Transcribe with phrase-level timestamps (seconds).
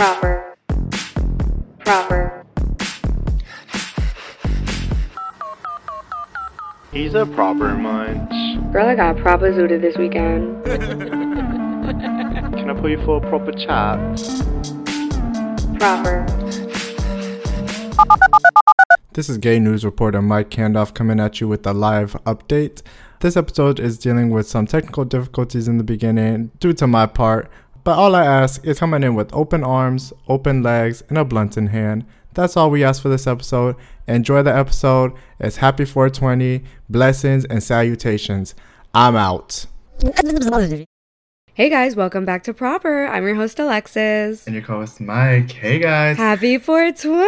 [0.00, 0.56] proper,
[1.80, 2.46] proper.
[6.90, 8.72] He's a proper munch.
[8.72, 10.64] Girl, I got proper zooted this weekend.
[12.54, 13.98] Can I put you for a proper chat?
[15.78, 16.24] Proper.
[19.12, 22.80] This is gay news reporter Mike Kandov coming at you with a live update.
[23.20, 27.50] This episode is dealing with some technical difficulties in the beginning due to my part,
[27.84, 31.56] but all I ask is coming in with open arms, open legs, and a blunt
[31.56, 32.04] in hand.
[32.34, 33.76] That's all we ask for this episode.
[34.06, 35.12] Enjoy the episode.
[35.40, 38.54] It's happy 420, blessings, and salutations.
[38.94, 39.66] I'm out.
[41.54, 43.06] Hey guys, welcome back to Proper.
[43.06, 44.46] I'm your host Alexis.
[44.46, 45.50] And your co-host Mike.
[45.50, 46.16] Hey guys.
[46.16, 47.18] Happy 420!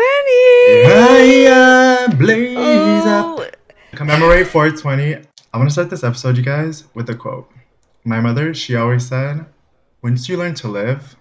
[0.86, 3.42] Hiya, uh, blaze Oh.
[3.42, 3.56] up.
[3.96, 5.14] Commemorate 420.
[5.16, 5.24] I'm
[5.60, 7.50] gonna start this episode, you guys, with a quote.
[8.04, 9.44] My mother, she always said,
[10.02, 11.16] "Once you learn to live,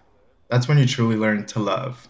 [0.49, 2.07] that's when you truly learn to love,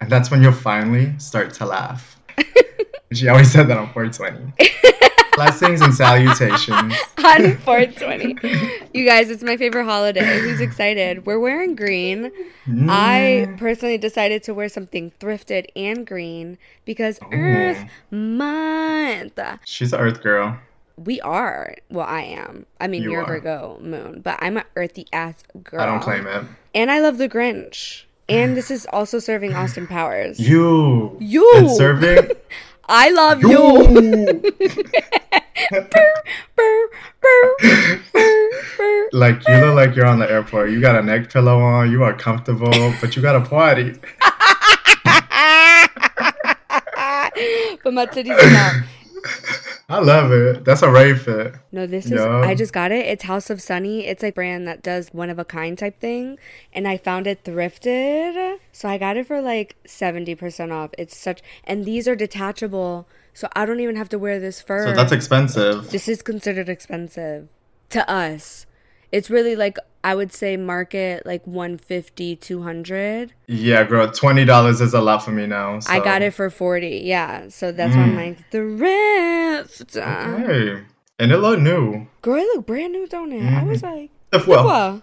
[0.00, 2.20] and that's when you'll finally start to laugh."
[3.12, 4.52] she always said that on 420.
[5.36, 6.94] Blessings and salutations.
[7.18, 8.36] on 420.
[8.94, 10.38] You guys, it's my favorite holiday.
[10.38, 11.26] Who's excited?
[11.26, 12.26] We're wearing green.
[12.88, 13.58] I mm.
[13.58, 17.28] personally decided to wear something thrifted and green because oh.
[17.32, 19.40] Earth Month.
[19.64, 20.58] She's an Earth girl.
[20.96, 21.74] We are.
[21.90, 22.66] Well, I am.
[22.80, 23.40] I mean, You you're a are.
[23.40, 25.80] Virgo moon, but I'm an earthy ass girl.
[25.80, 26.44] I don't claim it.
[26.74, 28.04] And I love the Grinch.
[28.28, 30.40] And this is also serving Austin Powers.
[30.40, 31.16] You.
[31.20, 31.50] You.
[31.56, 32.30] And serving.
[32.88, 34.42] I love you.
[35.70, 36.88] Brr.
[39.12, 40.70] Like you look like you're on the airport.
[40.70, 41.90] You got a neck pillow on.
[41.90, 43.92] You are comfortable, but you got a party.
[47.82, 48.82] but my titties are out.
[49.94, 50.64] I love it.
[50.64, 51.54] That's a rave fit.
[51.70, 52.12] No, this is.
[52.12, 52.40] Yeah.
[52.40, 53.06] I just got it.
[53.06, 54.06] It's House of Sunny.
[54.06, 56.36] It's a brand that does one of a kind type thing,
[56.72, 58.58] and I found it thrifted.
[58.72, 60.90] So I got it for like seventy percent off.
[60.98, 64.86] It's such, and these are detachable, so I don't even have to wear this fur.
[64.86, 65.92] So that's expensive.
[65.92, 67.48] this is considered expensive
[67.90, 68.66] to us.
[69.12, 74.10] It's really like I would say market like 150 200 Yeah, girl.
[74.12, 75.80] Twenty dollars is a lot for me now.
[75.88, 77.48] I got it for 40 yeah.
[77.48, 78.36] So that's why I'm mm.
[78.36, 79.94] like thrift.
[79.94, 80.84] Hey,
[81.18, 82.06] and it looked new.
[82.20, 83.50] girl it look brand new don't it?
[83.50, 83.96] I was mm-hmm.
[83.96, 85.02] like If well,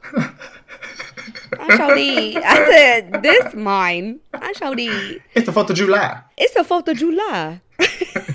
[1.60, 2.38] I shall eat.
[2.38, 4.20] I said this mine.
[4.36, 5.20] I shall eat.
[5.34, 6.22] It's the Fourth of July.
[6.38, 7.62] it's the 4th of July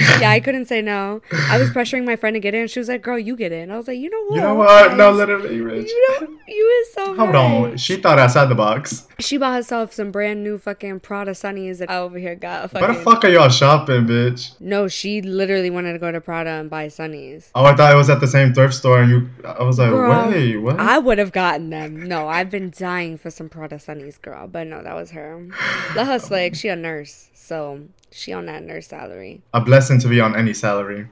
[0.20, 2.88] yeah I couldn't say no I was pressuring my friend to get and she was
[2.88, 4.96] like girl you get and I was like you know what You know what?
[4.96, 5.16] No, guys?
[5.16, 5.88] literally, Rich.
[5.88, 7.34] you know you is so Hold right.
[7.36, 7.76] on.
[7.76, 9.06] She thought outside the box.
[9.18, 12.86] She bought herself some brand new fucking Prada Sunnies that I over here got Where
[12.92, 14.52] the fuck are y'all shopping, bitch?
[14.60, 17.50] No, she literally wanted to go to Prada and buy Sunnies.
[17.54, 19.30] Oh, I thought it was at the same thrift store, and you.
[19.44, 20.78] I was like, Girl, wait, what?
[20.78, 22.06] I would have gotten them.
[22.06, 24.46] No, I've been dying for some Prada Sunnies, girl.
[24.46, 25.48] But no, that was her.
[25.94, 26.54] Let her slick.
[26.54, 27.80] She a nurse, so
[28.16, 29.42] she on that nurse salary.
[29.52, 31.06] a blessing to be on any salary.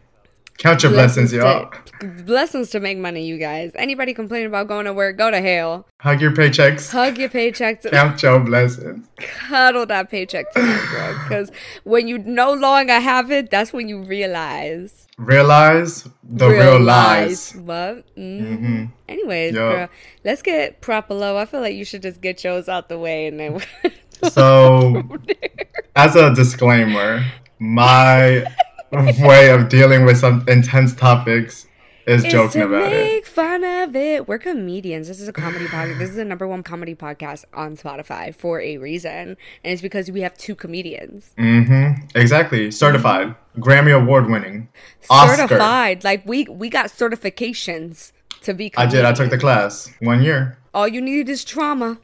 [0.56, 1.69] Count your blessings, y'all.
[2.00, 3.72] to, blessings to make money, you guys.
[3.75, 5.84] Anybody complaining about going to work, go to hell.
[5.98, 6.92] Hug your paychecks.
[6.92, 9.04] Hug your paycheck to Count your blessings.
[9.16, 11.19] cuddle that paycheck tonight, girl.
[11.25, 11.50] Because
[11.82, 15.09] when you no longer have it, that's when you realize.
[15.19, 17.53] Realize the real lies.
[17.56, 18.04] What?
[18.16, 18.59] Mm.
[18.59, 19.60] hmm Anyways, Yeah.
[19.72, 19.88] girl,
[20.25, 21.36] let's get proper low.
[21.36, 23.60] I feel like you should just get yours out the way and then.
[24.31, 25.03] So,
[25.97, 27.25] as a disclaimer,
[27.59, 28.45] my
[28.93, 31.67] way of dealing with some intense topics
[32.07, 33.13] is It's joking to about it.
[33.15, 34.29] make fun of it.
[34.29, 35.09] We're comedians.
[35.09, 35.99] This is a comedy podcast.
[35.99, 39.11] This is the number one comedy podcast on Spotify for a reason,
[39.65, 42.07] and it's because we have two comedians Mm-hmm.
[42.19, 42.71] Exactly.
[42.71, 43.34] Certified.
[43.59, 44.69] Grammy award winning.
[45.09, 45.37] Oscar.
[45.49, 46.05] certified.
[46.05, 48.71] Like we we got certifications to be.
[48.77, 49.05] I did.
[49.07, 49.91] I took the class.
[50.01, 50.59] One year.
[50.75, 51.99] All you need is trauma.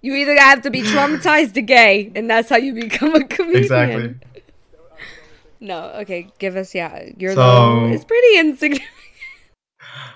[0.00, 3.62] You either have to be traumatized to gay, and that's how you become a comedian.
[3.62, 4.14] Exactly.
[5.60, 7.08] No, okay, give us yeah.
[7.16, 8.88] Your So- low is pretty insignificant.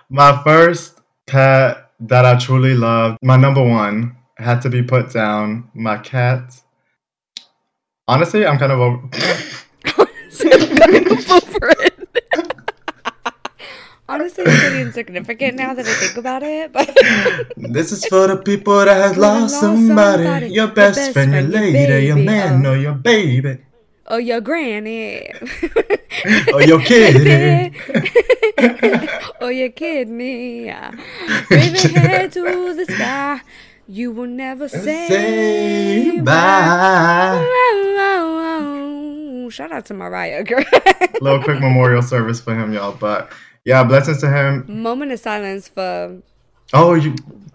[0.09, 5.69] My first pet that I truly loved, my number one, had to be put down.
[5.75, 6.55] My cat.
[8.06, 9.08] Honestly, I'm kind of over.
[10.31, 11.92] So I'm gonna go for it.
[14.23, 16.73] Honestly, it's pretty insignificant now that I think about it.
[16.73, 16.87] But
[17.57, 20.23] this is for the people that have lost lost somebody.
[20.23, 22.71] somebody, Your your best, best friend, your friend, your lady, your man, uh.
[22.71, 23.59] or your baby,
[24.07, 25.33] oh, your granny.
[26.55, 27.75] or your kid.
[29.41, 29.71] oh, your
[30.07, 30.73] me?
[31.51, 33.41] Waving head to the sky.
[33.89, 36.25] You will never say, Say bye.
[36.25, 37.49] bye.
[39.51, 40.63] Shout out to Mariah, girl.
[41.21, 42.93] Little quick memorial service for him, y'all.
[42.93, 43.33] But
[43.64, 44.64] yeah, blessings to him.
[44.69, 46.19] Moment of silence for
[46.73, 47.14] Oh, you.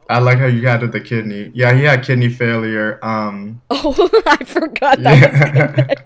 [0.10, 1.52] I like how you added the kidney.
[1.54, 2.98] Yeah, he had kidney failure.
[3.04, 6.00] Um, Oh, I forgot that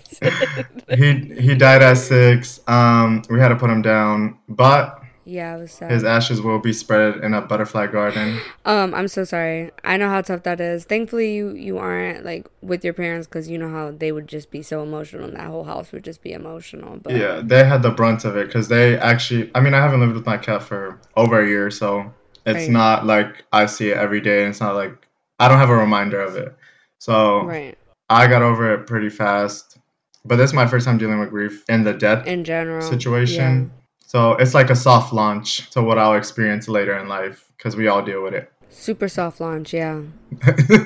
[0.89, 0.95] Yeah.
[0.95, 2.61] he he died at six.
[2.67, 5.91] Um, we had to put him down, but yeah, it was sad.
[5.91, 8.39] his ashes will be spread in a butterfly garden.
[8.63, 9.71] Um, I'm so sorry.
[9.83, 10.85] I know how tough that is.
[10.85, 14.51] Thankfully, you you aren't like with your parents because you know how they would just
[14.51, 16.97] be so emotional, and that whole house would just be emotional.
[16.97, 19.49] But Yeah, they had the brunt of it because they actually.
[19.55, 22.13] I mean, I haven't lived with my cat for over a year, so
[22.45, 22.69] it's Right.
[22.69, 25.07] not like I see it every day, and it's not like
[25.39, 26.55] I don't have a reminder of it.
[26.99, 27.75] So right
[28.11, 29.79] I got over it pretty fast.
[30.23, 33.71] But this is my first time dealing with grief in the death in general situation.
[34.11, 37.87] So it's like a soft launch to what I'll experience later in life because we
[37.87, 38.51] all deal with it.
[38.67, 39.73] super soft launch.
[39.73, 40.01] Yeah,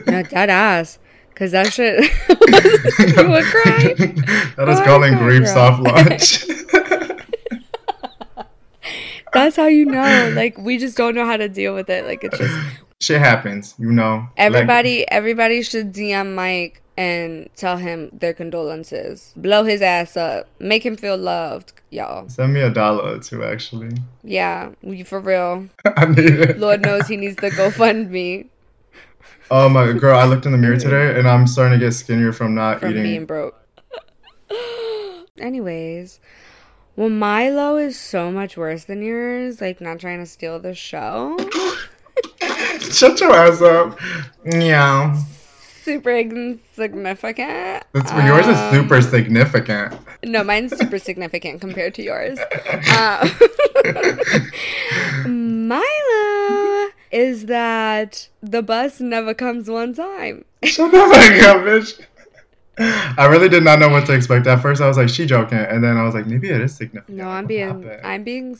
[0.05, 0.99] no dead ass.
[1.33, 2.01] Cause that shit,
[3.17, 3.93] you would cry.
[4.57, 6.45] that is Oh, calling grief soft launch.
[9.33, 10.31] That's how you know.
[10.35, 12.05] Like we just don't know how to deal with it.
[12.05, 12.55] Like it's just
[13.01, 14.17] Shit happens, you know.
[14.17, 15.09] Like, everybody.
[15.09, 19.33] everybody should DM Mike and tell him their condolences.
[19.35, 20.47] Blow his ass up.
[20.59, 22.29] Make him feel loved, y'all.
[22.29, 23.91] send me a dollar or two, actually.
[24.23, 24.71] Yeah,
[25.05, 25.67] for real.
[25.97, 26.59] I need it.
[26.59, 28.47] Lord knows he needs to GoFundMe
[29.51, 32.33] Oh my girl, I looked in the mirror today and I'm starting to get skinnier
[32.33, 33.03] from not from eating.
[33.03, 33.55] being broke.
[35.37, 36.19] Anyways,
[36.95, 39.61] well, Milo is so much worse than yours.
[39.61, 41.37] Like, not trying to steal the show.
[42.79, 43.99] Shut your ass up.
[44.45, 45.21] Yeah.
[45.85, 47.83] Super insignificant.
[47.93, 49.93] That's, yours is Um, super significant.
[50.23, 52.39] No, mine's super significant compared to yours.
[52.89, 53.29] Uh,
[55.27, 60.43] Milo is that the bus never comes one time.
[60.63, 62.01] Shut the fuck up, bitch.
[63.17, 64.47] I really did not know what to expect.
[64.47, 65.59] At first, I was like, she joking.
[65.59, 67.15] And then I was like, maybe it is significant.
[67.17, 68.01] No, I'm What being, happened?
[68.03, 68.57] I'm being.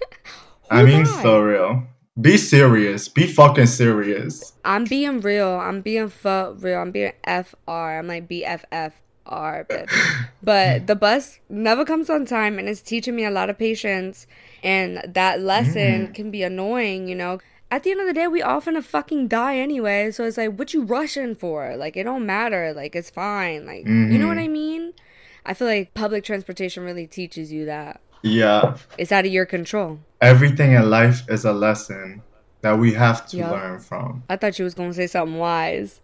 [0.70, 1.86] I mean, so real.
[2.20, 3.08] Be serious.
[3.08, 4.52] Be fucking serious.
[4.64, 5.50] I'm being real.
[5.50, 6.80] I'm being for real.
[6.80, 7.70] I'm being FR.
[7.70, 8.92] I'm like BFFR,
[9.26, 10.28] bitch.
[10.42, 14.26] But the bus never comes on time and it's teaching me a lot of patience.
[14.64, 16.14] And that lesson mm.
[16.14, 17.38] can be annoying, you know?
[17.70, 20.10] At the end of the day, we all finna fucking die anyway.
[20.10, 21.76] So it's like, what you rushing for?
[21.76, 22.72] Like, it don't matter.
[22.72, 23.66] Like, it's fine.
[23.66, 24.44] Like, you know what mm-hmm.
[24.44, 24.92] I mean?
[25.44, 28.00] I feel like public transportation really teaches you that.
[28.22, 28.76] Yeah.
[28.98, 29.98] It's out of your control.
[30.20, 32.22] Everything in life is a lesson
[32.62, 33.52] that we have to Yup.
[33.52, 34.22] learn from.
[34.28, 36.00] I thought you was gonna say something wise.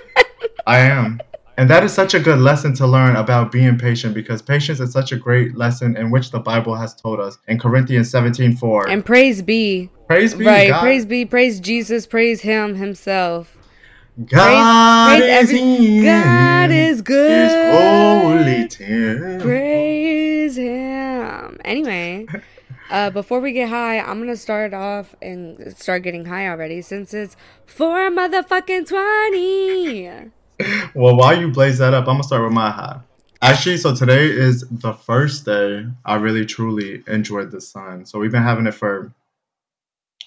[0.66, 1.20] I am.
[1.58, 4.90] And that is such a good lesson to learn about being patient because patience is
[4.90, 8.88] such a great lesson in which the Bible has told us in Corinthians 17 4.
[8.88, 10.80] and praise be praise be right God.
[10.80, 13.56] praise be praise jesus praise him himself
[14.26, 17.70] God praise is every- God is His good.
[17.70, 19.40] holy temple.
[19.46, 20.81] praise him
[21.64, 22.26] anyway
[22.90, 27.14] uh before we get high i'm gonna start off and start getting high already since
[27.14, 27.36] it's
[27.66, 30.30] four motherfucking 20
[30.94, 33.00] Well, while you blaze that up, I'm gonna start with my high.
[33.40, 38.06] Actually, so today is the first day I really truly enjoyed the sun.
[38.06, 39.12] So we've been having it for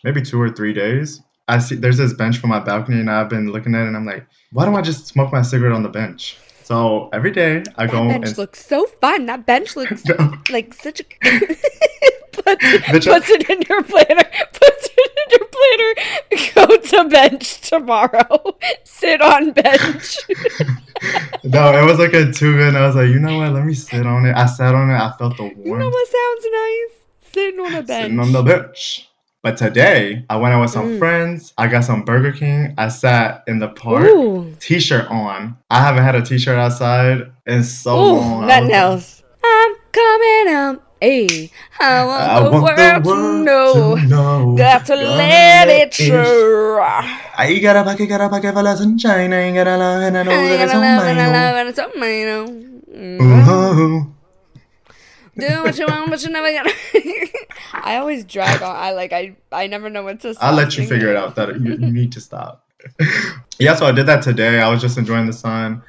[0.04, 1.22] maybe two or three days.
[1.48, 3.96] I see there's this bench for my balcony, and I've been looking at it, and
[3.96, 6.38] I'm like, why don't I just smoke my cigarette on the bench?
[6.66, 10.34] So every day I that go bench and looks so fun that bench looks No.
[10.50, 11.04] like such a
[12.32, 14.24] puts, Bitch, I- puts it in your planner
[14.54, 15.94] puts it in your planner
[16.56, 20.18] go to bench tomorrow sit on bench
[21.44, 23.52] no, it was like a two, and I was like, you know what?
[23.52, 24.34] Let me sit on it.
[24.36, 24.96] I sat on it.
[24.96, 25.58] I felt the warmth.
[25.66, 29.10] you know what sounds nice sitting on a bench sitting on the bench.
[29.46, 30.98] But today, I went out with some Mm.
[30.98, 31.54] friends.
[31.56, 32.74] I got some Burger King.
[32.80, 34.52] I sat in the park, Ooh.
[34.60, 35.56] t-shirt on.
[35.70, 38.48] I haven't had a t-shirt outside in so Ooh, long.
[38.48, 39.22] Nothing else.
[39.46, 40.82] I'm coming out.
[41.00, 43.96] Hey, I want, I the, want world the world to know.
[43.98, 44.56] to know.
[44.58, 46.80] Got to Gotta let it show.
[47.38, 49.32] I got a bucket, got a bucket for the sunshine.
[49.32, 51.56] I ain't got a love, and I know I that it's on love my love
[51.56, 51.68] own.
[51.68, 51.70] and mm-hmm.
[51.70, 52.82] Mm-hmm it's on my own.
[52.92, 53.78] Mm.
[54.10, 54.12] Ooh.
[55.38, 56.72] Do what you want, but you never gonna.
[57.74, 58.76] I always drag on.
[58.76, 59.12] I like.
[59.12, 59.36] I.
[59.52, 60.34] I never know what to.
[60.34, 61.36] Stop I'll let you figure it out.
[61.36, 62.66] That you, you need to stop.
[63.60, 64.60] yeah, so I did that today.
[64.62, 65.82] I was just enjoying the sun.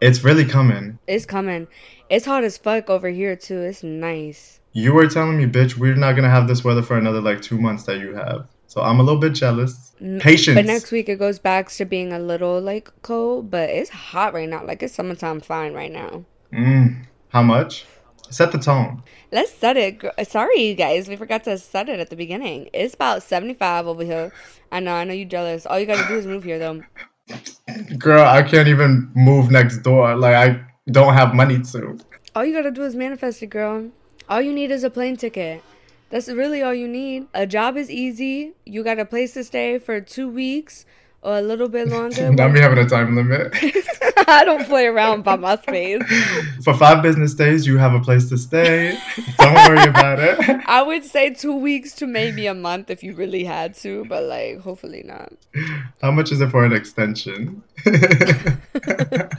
[0.00, 0.98] It's really coming.
[1.06, 1.66] It's coming.
[2.08, 3.60] It's hot as fuck over here too.
[3.60, 4.60] It's nice.
[4.72, 7.60] You were telling me, bitch, we're not gonna have this weather for another like two
[7.60, 8.46] months that you have.
[8.66, 9.92] So I'm a little bit jealous.
[10.18, 10.56] Patience.
[10.56, 14.34] But next week it goes back to being a little like cold, but it's hot
[14.34, 14.64] right now.
[14.64, 16.24] Like it's summertime fine right now.
[16.52, 17.84] Mm, how much?
[18.30, 19.02] Set the tone.
[19.30, 20.02] Let's set it.
[20.26, 22.70] Sorry, you guys, we forgot to set it at the beginning.
[22.72, 24.32] It's about seventy-five over here.
[24.72, 25.66] I know, I know you jealous.
[25.66, 26.82] All you gotta do is move here, though.
[27.98, 30.16] Girl, I can't even move next door.
[30.16, 31.98] Like I don't have money to.
[32.34, 33.90] All you gotta do is manifest it, girl.
[34.28, 35.62] All you need is a plane ticket.
[36.10, 37.28] That's really all you need.
[37.34, 38.54] A job is easy.
[38.64, 40.86] You got a place to stay for two weeks
[41.24, 42.30] or a little bit longer.
[42.30, 43.52] Not me having a time limit.
[44.28, 46.02] I don't play around by my space.
[46.62, 48.98] For five business days, you have a place to stay.
[49.38, 50.60] Don't worry about it.
[50.66, 54.24] I would say two weeks to maybe a month if you really had to, but
[54.24, 55.32] like hopefully not.
[56.02, 57.62] How much is it for an extension?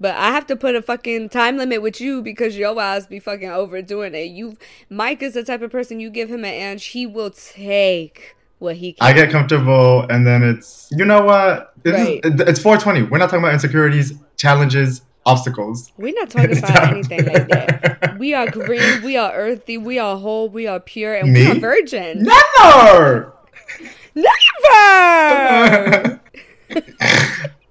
[0.00, 3.20] But I have to put a fucking time limit with you because your ass be
[3.20, 4.32] fucking overdoing it.
[4.32, 4.56] You,
[4.90, 8.76] Mike is the type of person you give him an inch, he will take what
[8.76, 9.06] he can.
[9.06, 11.72] I get comfortable, and then it's you know what?
[11.82, 12.20] This Right.
[12.24, 13.02] it's 420.
[13.10, 15.92] We're not talking about insecurities, challenges, obstacles.
[15.98, 18.14] We're not talking about anything like that.
[18.18, 21.54] We are green, we are earthy, we are whole, we are pure, and we are
[21.56, 22.22] virgin.
[22.22, 23.32] Never.
[24.14, 26.20] Never!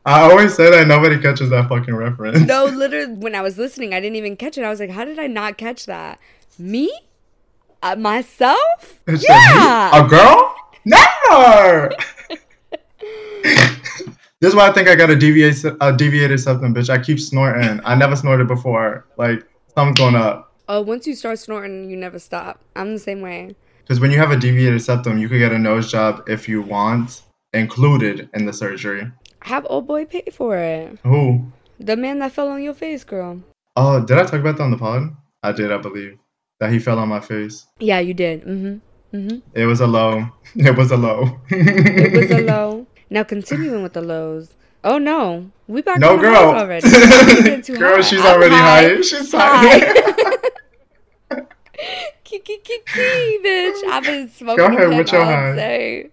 [0.04, 2.40] I always say that nobody catches that fucking reference.
[2.48, 4.64] no, literally, when I was listening, I didn't even catch it.
[4.64, 6.20] I was like, how did I not catch that?
[6.58, 6.92] Me?
[7.84, 9.00] Uh, myself?
[9.08, 10.04] It's Yeah!
[10.04, 10.56] a girl?
[10.86, 11.92] Never.
[13.44, 14.10] this
[14.42, 16.90] is why I think I got a deviated, a deviated septum, bitch.
[16.90, 17.80] I keep snorting.
[17.86, 19.06] I never snorted before.
[19.18, 19.46] Like
[19.76, 20.54] something's going up.
[20.68, 22.62] Oh, once you start snorting, you never stop.
[22.76, 23.56] I'm the same way.
[23.80, 26.62] Because when you have a deviated septum, you could get a nose job if you
[26.62, 27.24] want,
[27.54, 29.12] included in the surgery.
[29.42, 30.98] Have old boy pay for it.
[31.04, 31.52] Who?
[31.80, 33.42] The man that fell on your face, girl.
[33.76, 35.16] Oh, did I talk about that on the pod?
[35.44, 36.18] I did, I believe.
[36.60, 37.66] That he fell on my face.
[37.80, 38.42] Yeah, you did.
[38.42, 38.78] Mm-hmm.
[39.14, 39.40] Mm-hmm.
[39.54, 40.26] It was a low.
[40.56, 41.40] It was a low.
[41.50, 42.88] It was a low.
[43.10, 44.54] Now continuing with the lows.
[44.84, 46.36] Oh no, we back No, on girl.
[46.36, 46.88] already.
[46.88, 46.94] We
[47.44, 48.02] getting too Girl, high.
[48.02, 49.02] she's I'm already high.
[49.02, 50.38] She's high.
[52.24, 53.84] Kiki kiki, bitch.
[53.90, 55.56] I've been smoking Go ahead with your high.
[55.56, 56.10] day.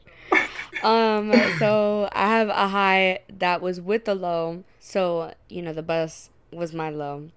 [0.82, 4.64] Um, so I have a high that was with the low.
[4.80, 7.30] So you know the bus was my low.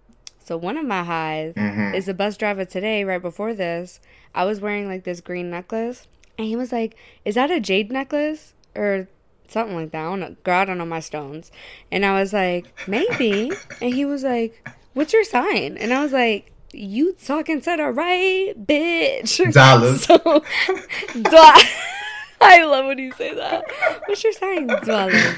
[0.44, 1.94] So one of my highs Mhm.
[1.96, 3.04] is the bus driver today.
[3.04, 4.00] Right before this,
[4.34, 6.08] I was wearing like this green necklace,
[6.38, 6.96] and he was like,
[7.26, 9.08] "Is that a jade necklace or
[9.48, 10.36] something like that?" I don't know.
[10.44, 11.52] Girl, I don't know my stones.
[11.92, 16.12] And I was like, "Maybe." and he was like, "What's your sign?" And I was
[16.12, 20.06] like, "You talking to the right bitch." Dallas.
[20.06, 21.70] So, Dwa-
[22.42, 23.66] I love when you say that.
[24.08, 25.36] What's your sign, Dallas?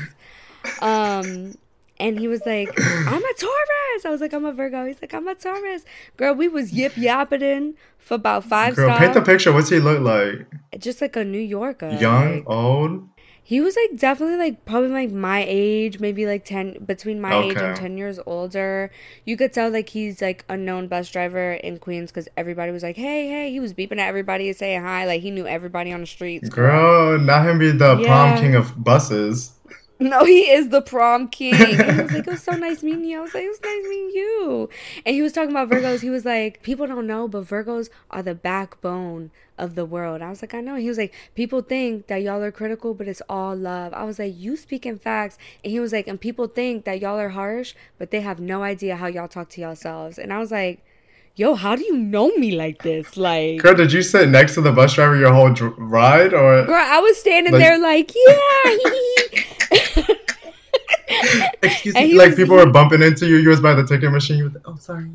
[0.82, 1.56] Um,
[2.00, 5.14] and he was like, "I'm a Taurus." I was like, "I'm a Virgo." He's like,
[5.14, 5.86] "I'm a Taurus."
[6.18, 9.52] Girl, we was yip yapping in for about five Girl, paint the picture.
[9.54, 10.48] What's he look like?
[10.80, 11.90] Just like a New Yorker.
[12.00, 13.10] Young, like- old?
[13.46, 17.58] he was like definitely like probably like my age, maybe like ten between my age
[17.58, 18.90] and ten years older.
[19.26, 22.84] You could tell like he's like a known bus driver in Queens because everybody was
[22.84, 25.92] like, "Hey, hey!" He was beeping at everybody and saying hi, like he knew everybody
[25.92, 26.48] on the streets.
[26.48, 28.08] Girl, not him be the Yeah.
[28.08, 29.52] prom king of buses.
[30.00, 31.54] No, he is the prom king.
[31.54, 33.20] And he was like, it was so nice meeting you.
[33.20, 34.70] I was like, it was nice meeting you.
[35.06, 36.02] And he was talking about Virgos.
[36.02, 40.22] He was like, people don't know, but Virgos are the backbone of the world.
[40.22, 40.76] I was like, I know.
[40.76, 43.94] He was like, people think that y'all are critical, but it's all love.
[43.94, 45.38] I was like, you speaking facts.
[45.64, 48.64] And he was like, and people think that y'all are harsh, but they have no
[48.64, 50.18] idea how y'all talk to yourselves.
[50.18, 50.84] And I was like,
[51.36, 53.16] yo, how do you know me like this?
[53.16, 56.34] Like, Girl, did you sit next to the bus driver your whole dr- ride?
[56.34, 59.43] Or girl, I was standing Like- there like, yeah.
[61.62, 63.38] excuse me, like was- people were bumping into you.
[63.38, 64.38] You was by the ticket machine.
[64.38, 65.10] You was oh, sorry.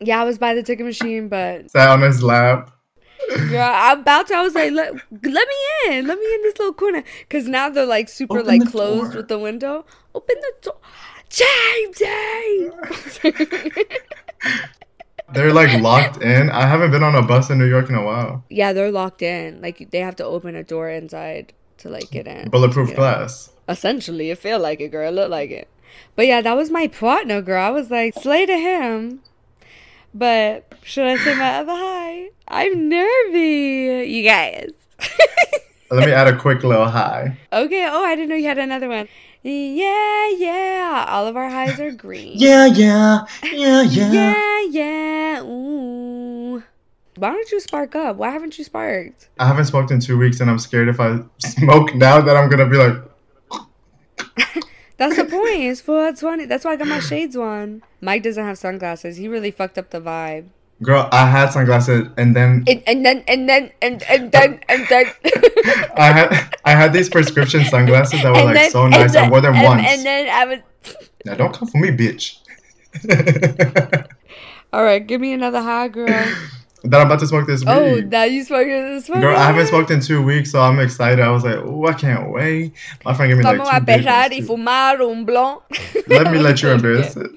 [0.00, 2.70] yeah, I was by the ticket machine, but Sat on his lap.
[3.48, 4.34] Girl, I'm about to.
[4.34, 5.28] I was like, let, let me
[5.88, 6.06] in.
[6.06, 7.04] Let me in this little corner.
[7.20, 9.20] Because now they're like super Open like closed door.
[9.20, 9.84] with the window.
[10.14, 10.76] Open the door.
[11.28, 12.02] James!
[15.32, 16.50] They're like locked in.
[16.50, 18.44] I haven't been on a bus in New York in a while.
[18.50, 19.60] yeah, they're locked in.
[19.62, 22.50] Like, they have to open a door inside to like get in.
[22.50, 23.50] Bulletproof glass.
[23.70, 25.08] Essentially, it felt like it, girl.
[25.08, 25.68] It looked like it.
[26.16, 27.62] But yeah, that was my partner, girl.
[27.64, 29.20] I was like, slay to him.
[30.12, 32.30] But should I say my other high?
[32.48, 34.72] I'm nervy, you guys.
[35.90, 37.36] Let me add a quick little high.
[37.52, 37.86] Okay.
[37.88, 39.08] Oh, I didn't know you had another one.
[39.42, 41.06] Yeah, yeah.
[41.08, 42.32] All of our highs are green.
[42.36, 45.42] Yeah, yeah, yeah, Yeah, yeah.
[45.42, 46.62] Ooh.
[47.16, 48.16] Why don't you spark up?
[48.16, 49.28] Why haven't you sparked?
[49.38, 52.48] I haven't smoked in two weeks, and I'm scared if I smoke now that I'm
[52.48, 52.94] gonna be like,
[54.96, 55.60] That's the point.
[55.62, 56.44] It's 420.
[56.46, 57.82] That's why I got my shades on.
[58.02, 59.16] Mike doesn't have sunglasses.
[59.16, 60.48] He really fucked up the vibe.
[60.82, 64.86] girl, I had sunglasses, and then And, and then, and then, and, and then, and
[64.88, 65.06] then.
[65.96, 69.16] I had I had these prescription sunglasses that were And like then- so nice.
[69.16, 69.86] I wore them and- once.
[69.86, 70.58] And then I was.
[71.24, 72.36] now don't come for me, bitch.
[74.72, 76.26] All right, give me another high, girl.
[76.84, 77.68] That I'm about to smoke this week.
[77.68, 79.20] Oh, now you smoking this one?
[79.20, 81.20] Girl, I haven't smoked in two weeks, so I'm excited.
[81.20, 82.72] I was like, oh, I can't wait.
[83.04, 85.62] My friend gave me like two a big ones, y fumar un blunt.
[86.08, 87.30] Let me let you embarrass it.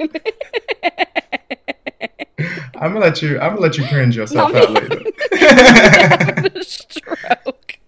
[2.75, 3.39] I'm gonna let you.
[3.39, 5.01] I'm gonna let you cringe yourself out later.
[6.63, 7.79] stroke.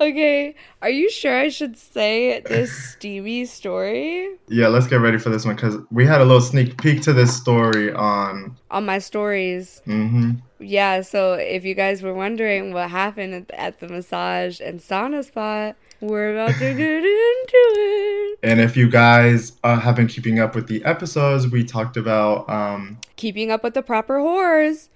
[0.00, 5.30] Okay, are you sure I should say this steamy story yeah, let's get ready for
[5.30, 8.56] this one because we had a little sneak peek to this story on.
[8.70, 9.80] on my stories?
[9.84, 14.60] hmm Yeah, so if you guys were wondering what happened at the, at the massage
[14.60, 18.38] and sauna spot, we're about to get into it.
[18.42, 22.48] And if you guys uh, have been keeping up with the episodes, we talked about
[22.48, 24.88] um, Keeping up with the proper whores.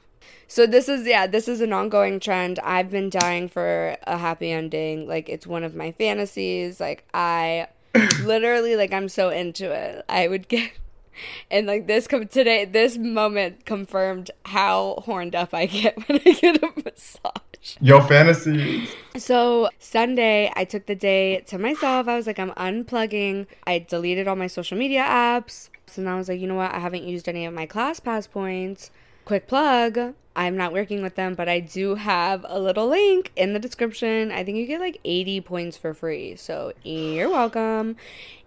[0.50, 2.59] So this is yeah, this is an ongoing trend.
[2.61, 5.07] I've been dying for a happy ending.
[5.07, 6.81] Like it's one of my fantasies.
[6.81, 7.69] Like I
[8.23, 10.05] literally like I'm so into it.
[10.09, 10.73] I would get
[11.50, 16.33] and like this come today this moment confirmed how horned up I get when I
[16.33, 17.76] get a massage.
[17.83, 18.88] your fantasies.
[19.19, 22.09] So Sunday, I took the day to myself.
[22.09, 23.47] I was like, I'm unplugging.
[23.67, 25.69] I deleted all my social media apps.
[25.87, 26.73] So now I was like, you know what?
[26.73, 28.90] I haven't used any of my class pass points.
[29.28, 30.14] Quick plug.
[30.35, 34.32] I'm not working with them, but I do have a little link in the description.
[34.32, 36.35] I think you get like 80 points for free.
[36.37, 37.97] So you're welcome.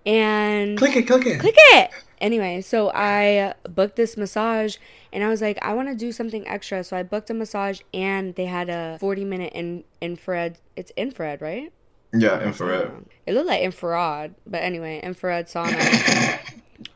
[0.08, 1.40] And Click it, click it.
[1.40, 1.92] click it.
[2.20, 4.78] Anyway, so I booked this massage
[5.14, 6.84] and I was like, I want to do something extra.
[6.84, 10.58] So I booked a massage and they had a 40 minute in, infrared.
[10.76, 11.72] It's infrared, right?
[12.12, 13.06] Yeah, infrared.
[13.28, 16.40] It looked like infrared, but anyway, infrared sauna.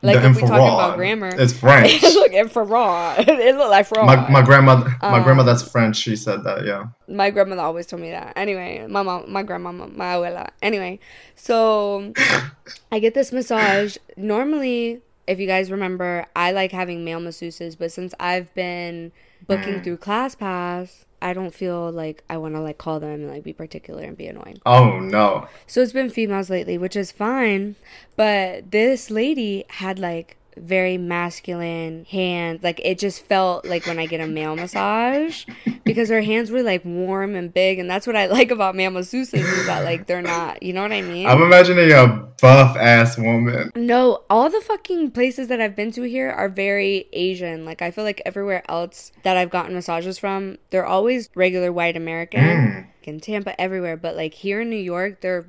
[0.06, 2.02] Like The if we talking about grammar, It's French.
[2.02, 3.28] it looked infrared.
[3.28, 4.06] it looked like fraud.
[4.06, 5.96] my my grandmother, my Um, grandma that's French.
[5.96, 6.64] She said that.
[6.64, 6.86] Yeah.
[7.08, 8.32] my grandmother always told me that.
[8.36, 10.48] Anyway, my mom, my grandmama, my abuela.
[10.62, 10.98] Anyway,
[11.34, 12.12] so
[12.92, 13.96] I get this massage.
[14.16, 19.12] Normally, if you guys remember, I like having male masseuses, but since I've been
[19.46, 23.42] booking through ClassPass, I don't feel like I want to like call them and like
[23.42, 24.58] be particular and be annoying.
[24.66, 25.48] Oh no.
[25.66, 27.76] So it's been females lately, which is fine.
[28.16, 32.62] But this lady had like very masculine hands.
[32.62, 35.44] Like it just felt like when I get a male massage
[35.84, 37.78] because her hands were like warm and big.
[37.78, 40.82] And that's what I like about male masseuses is that like they're not, you know
[40.82, 41.26] what I mean?
[41.26, 43.70] I'm imagining a buff ass woman.
[43.74, 47.64] No, all the fucking places that I've been to here are very Asian.
[47.64, 51.96] Like I feel like everywhere else that I've gotten massages from, they're always regular white
[51.96, 52.40] American.
[52.40, 52.86] Mm.
[53.06, 55.46] In Tampa, everywhere, but like here in New York, they're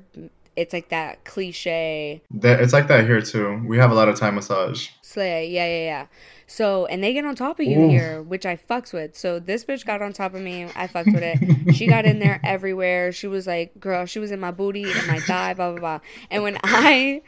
[0.58, 3.62] it's like that cliche That it's like that here too.
[3.66, 4.88] We have a lot of Thai massage.
[5.02, 5.48] slay.
[5.48, 6.06] Yeah, yeah, yeah.
[6.46, 7.90] So and they get on top of you Oof.
[7.90, 9.16] here, which I fucks with.
[9.16, 10.66] So this bitch got on top of me.
[10.74, 11.74] I fucked with it.
[11.74, 13.12] she got in there everywhere.
[13.12, 16.00] She was like, girl, she was in my booty and my thigh, blah blah blah.
[16.30, 17.22] And when I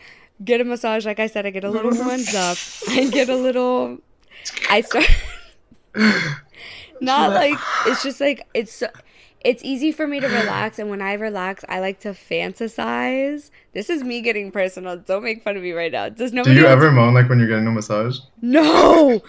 [0.45, 2.57] get a massage, like I said, I get a little ones up.
[2.89, 3.99] I get a little.
[4.69, 5.05] I start.
[7.01, 8.83] Not like it's just like it's
[9.43, 13.51] it's easy for me to relax and when I relax I like to fantasize.
[13.73, 14.97] This is me getting personal.
[14.97, 16.09] Don't make fun of me right now.
[16.09, 18.19] Does Do nobody you else- ever moan like when you're getting a massage?
[18.43, 19.23] No.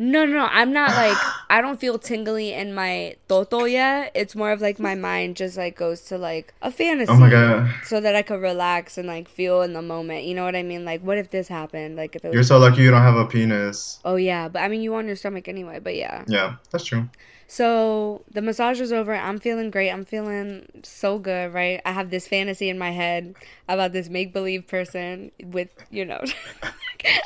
[0.00, 0.48] No, no, no.
[0.50, 1.16] I'm not like
[1.50, 4.12] I don't feel tingly in my toto yet.
[4.14, 7.10] It's more of like my mind just like goes to like a fantasy.
[7.10, 7.68] Oh my god.
[7.84, 10.24] So that I could relax and like feel in the moment.
[10.24, 10.84] You know what I mean?
[10.84, 11.96] Like what if this happened?
[11.96, 13.98] Like if it was You're so lucky you don't have a penis.
[14.04, 16.24] Oh yeah, but I mean you on your stomach anyway, but yeah.
[16.28, 17.08] Yeah, that's true.
[17.50, 19.14] So the massage is over.
[19.14, 19.90] I'm feeling great.
[19.90, 21.80] I'm feeling so good, right?
[21.86, 23.34] I have this fantasy in my head
[23.68, 26.22] about this make believe person with, you know.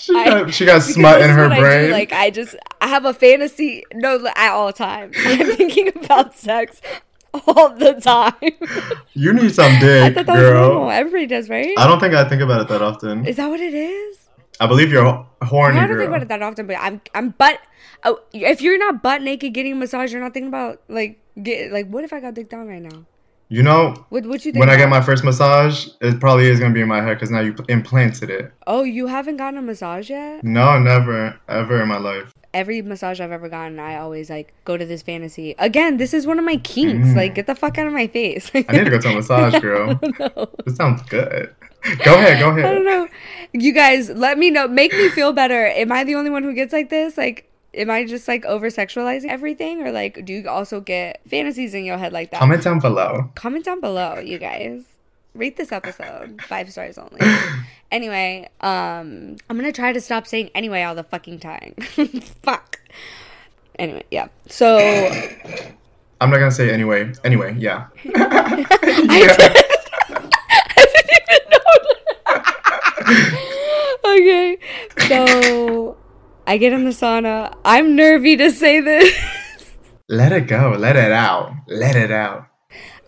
[0.01, 1.91] She I- got, she got smut in her I do, brain.
[1.93, 5.17] Like I just I have a fantasy no at all times.
[5.25, 6.83] I'm thinking about sex
[7.33, 8.35] all the time.
[9.15, 10.81] you need some I dick, thought that was normal.
[10.83, 10.91] girl.
[10.91, 11.73] Everybody does, right?
[11.79, 13.25] I don't think I think about it that often.
[13.25, 14.19] Is that what it is?
[14.61, 15.99] I believe you're ho- horny, I don't girl.
[16.01, 17.59] think about it that often, but I'm I'm butt.
[18.05, 21.73] Oh, if you're not butt naked getting a massage, you're not thinking about like get
[21.73, 23.05] like what if I got dick down right now?
[23.49, 24.61] You know, What what you think?
[24.61, 27.31] when I get my first massage, it probably is gonna be in my head because
[27.31, 28.51] now you implanted it.
[28.67, 30.43] Oh, you haven't gotten a massage yet?
[30.43, 32.33] No, never, ever in my life.
[32.55, 35.55] Every massage I've ever gotten, I always like go to this fantasy.
[35.59, 37.09] Again, this is one of my kinks.
[37.09, 37.17] Mm.
[37.17, 38.51] Like, get the fuck out of my face.
[38.55, 39.99] I need to go to a massage, girl.
[40.19, 40.49] no.
[40.65, 41.55] This sounds good.
[42.05, 42.65] Go ahead, go ahead.
[42.65, 43.09] I don't know.
[43.53, 44.67] You guys, let me know.
[44.69, 45.67] Make me feel better.
[45.67, 47.17] Am I the only one who gets like this?
[47.19, 49.83] Like, am I just like over sexualizing everything?
[49.83, 52.41] Or like, do you also get fantasies in your head like that?
[52.41, 53.31] Comment down below.
[53.35, 54.85] Comment down below, you guys.
[55.35, 57.21] Rate this episode five stars only.
[57.93, 61.75] Anyway, um, I'm gonna try to stop saying anyway all the fucking time.
[62.43, 62.81] Fuck.
[63.79, 64.29] Anyway, yeah.
[64.47, 64.79] So
[66.19, 67.13] I'm not gonna say anyway.
[67.23, 67.89] Anyway, yeah.
[68.15, 69.37] I didn't even
[71.51, 71.73] know.
[74.07, 74.59] okay,
[75.09, 75.97] so
[76.47, 77.55] I get in the sauna.
[77.65, 79.15] I'm nervy to say this.
[80.09, 80.75] Let it go.
[80.77, 81.55] Let it out.
[81.69, 82.49] Let it out.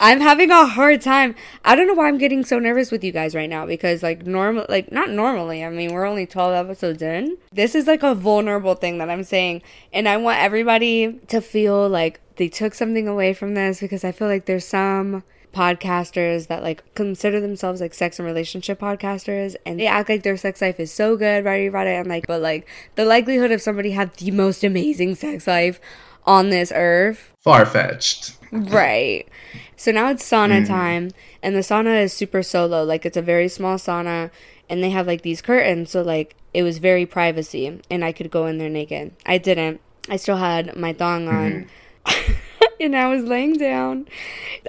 [0.00, 1.34] I'm having a hard time.
[1.64, 4.26] I don't know why I'm getting so nervous with you guys right now because like
[4.26, 5.64] normal like not normally.
[5.64, 7.36] I mean, we're only 12 episodes in.
[7.52, 11.88] This is like a vulnerable thing that I'm saying and I want everybody to feel
[11.88, 15.22] like they took something away from this because I feel like there's some
[15.54, 20.36] podcasters that like consider themselves like sex and relationship podcasters and they act like their
[20.36, 21.72] sex life is so good, right?
[21.72, 21.86] Right?
[21.86, 25.80] I'm like, but like the likelihood of somebody have the most amazing sex life
[26.26, 28.38] on this earth Far fetched.
[28.50, 29.28] Right.
[29.76, 30.64] So now it's sauna hmm.
[30.64, 31.10] time,
[31.42, 32.84] and the sauna is super solo.
[32.84, 34.30] Like it's a very small sauna,
[34.70, 38.30] and they have like these curtains, so like it was very privacy, and I could
[38.30, 39.12] go in there naked.
[39.26, 39.82] I didn't.
[40.08, 41.36] I still had my thong hmm.
[41.36, 41.66] on.
[42.80, 44.06] and I was laying down.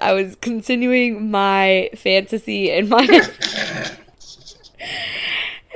[0.01, 3.05] I was continuing my fantasy and my.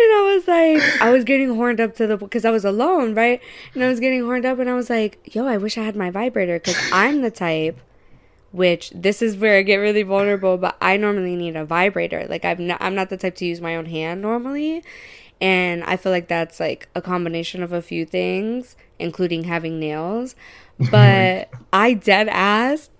[0.01, 3.15] And I was like, I was getting horned up to the because I was alone,
[3.15, 3.41] right?
[3.73, 5.97] And I was getting horned up, and I was like, yo, I wish I had
[5.97, 7.77] my vibrator because I'm the type,
[8.53, 12.25] which this is where I get really vulnerable, but I normally need a vibrator.
[12.29, 14.83] Like I'm not, I'm not the type to use my own hand normally,
[15.41, 20.35] and I feel like that's like a combination of a few things, including having nails.
[20.91, 22.89] But I dead ass.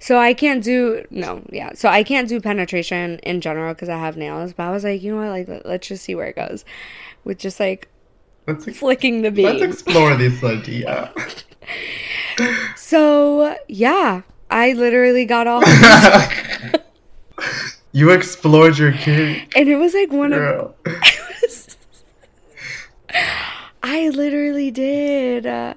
[0.00, 1.70] So I can't do no, yeah.
[1.74, 4.52] So I can't do penetration in general because I have nails.
[4.52, 5.30] But I was like, you know what?
[5.30, 6.62] Like, let- let's just see where it goes,
[7.24, 7.88] with just like
[8.46, 9.46] Let's, ex- flicking the beam.
[9.46, 11.10] let's explore this idea.
[12.76, 15.64] So yeah, I literally got off,
[17.92, 20.74] you explored your kink, and it was like one of girl.
[23.82, 25.46] I literally did.
[25.46, 25.74] Uh,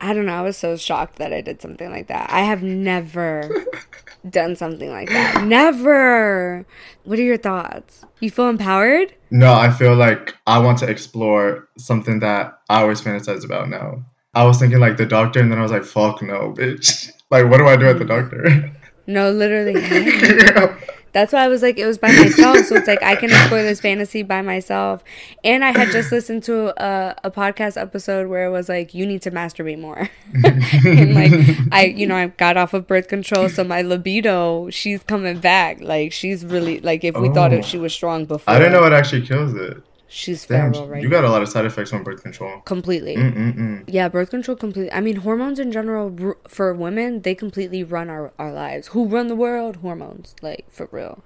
[0.00, 0.34] I don't know.
[0.34, 2.30] I was so shocked that I did something like that.
[2.30, 3.66] I have never
[4.30, 5.44] done something like that.
[5.44, 6.64] Never.
[7.04, 8.04] What are your thoughts?
[8.20, 9.14] You feel empowered?
[9.30, 14.04] No, I feel like I want to explore something that I always fantasize about now.
[14.34, 17.10] I was thinking like the doctor, and then I was like, fuck no, bitch.
[17.30, 18.72] Like, what do I do at the doctor?
[19.06, 19.74] No, literally.
[21.18, 22.58] That's why I was like, it was by myself.
[22.66, 25.02] So it's like I can explore this fantasy by myself.
[25.42, 29.04] And I had just listened to a, a podcast episode where it was like, you
[29.04, 30.08] need to masturbate more.
[30.44, 31.32] and like,
[31.72, 33.48] I, you know, I got off of birth control.
[33.48, 35.80] So my libido, she's coming back.
[35.80, 37.56] Like, she's really, like, if we thought Oh.
[37.56, 38.54] it, she was strong before.
[38.54, 39.82] I didn't know it actually kills it.
[40.10, 42.60] She's Damn, feral right you got a lot of side effects on birth control.
[42.64, 43.16] completely.
[43.16, 43.84] Mm-mm-mm.
[43.86, 44.90] Yeah, birth control completely.
[44.92, 48.88] I mean, hormones in general for women, they completely run our, our lives.
[48.88, 49.76] Who run the world?
[49.76, 51.22] Hormones, like for real.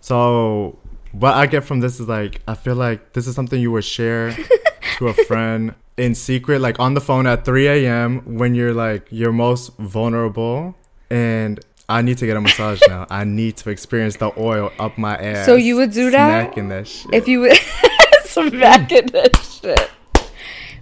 [0.00, 0.78] So
[1.12, 3.84] what I get from this is like I feel like this is something you would
[3.84, 4.32] share
[4.98, 8.36] to a friend in secret, like on the phone at 3 a.m.
[8.36, 10.74] when you're like you're most vulnerable,
[11.08, 13.06] and I need to get a massage now.
[13.10, 15.46] I need to experience the oil up my ass.
[15.46, 16.46] So you would do that?
[16.46, 17.14] Smacking that shit.
[17.14, 17.52] If you would
[18.34, 19.90] smack in this shit.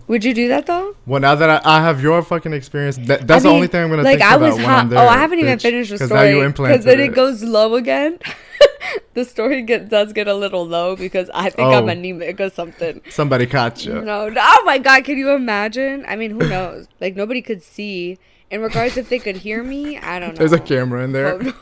[0.08, 0.96] Would you do that though?
[1.06, 3.84] well, now that I, I have your fucking experience, that, that's I the only thing
[3.84, 4.78] I'm gonna like think I about was when hot.
[4.80, 4.98] I'm there.
[4.98, 7.14] oh, I haven't even finished the 'cause story Now you because then it it.
[7.14, 8.18] goes low again.
[9.14, 11.88] the story get, does get a little low because I think I'm Oh.
[11.88, 13.00] anemic or something.
[13.10, 13.94] Somebody caught you.
[14.02, 16.04] No, no, oh my god, can you imagine?
[16.08, 16.88] I mean, who knows?
[17.00, 18.18] Like nobody could see.
[18.50, 20.38] In regards if they could hear me, I don't know.
[20.38, 21.34] There's a camera in there.
[21.34, 21.52] Oh, no.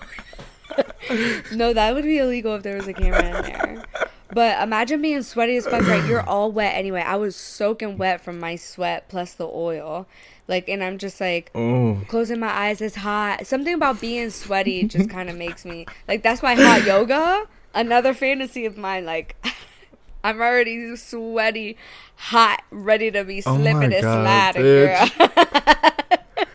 [1.55, 3.85] no, that would be illegal if there was a camera in there.
[4.33, 6.05] But imagine being sweaty as fuck, right?
[6.07, 7.01] You're all wet anyway.
[7.03, 10.07] I was soaking wet from my sweat plus the oil.
[10.49, 13.47] Like, and I'm just like, Oh, closing my eyes, it's hot.
[13.47, 18.13] Something about being sweaty just kind of makes me, like, that's why hot yoga, another
[18.15, 19.37] fantasy of mine, like,
[20.25, 21.77] I'm already sweaty,
[22.17, 25.09] hot, ready to be Oh slipping and God, sliding, girl.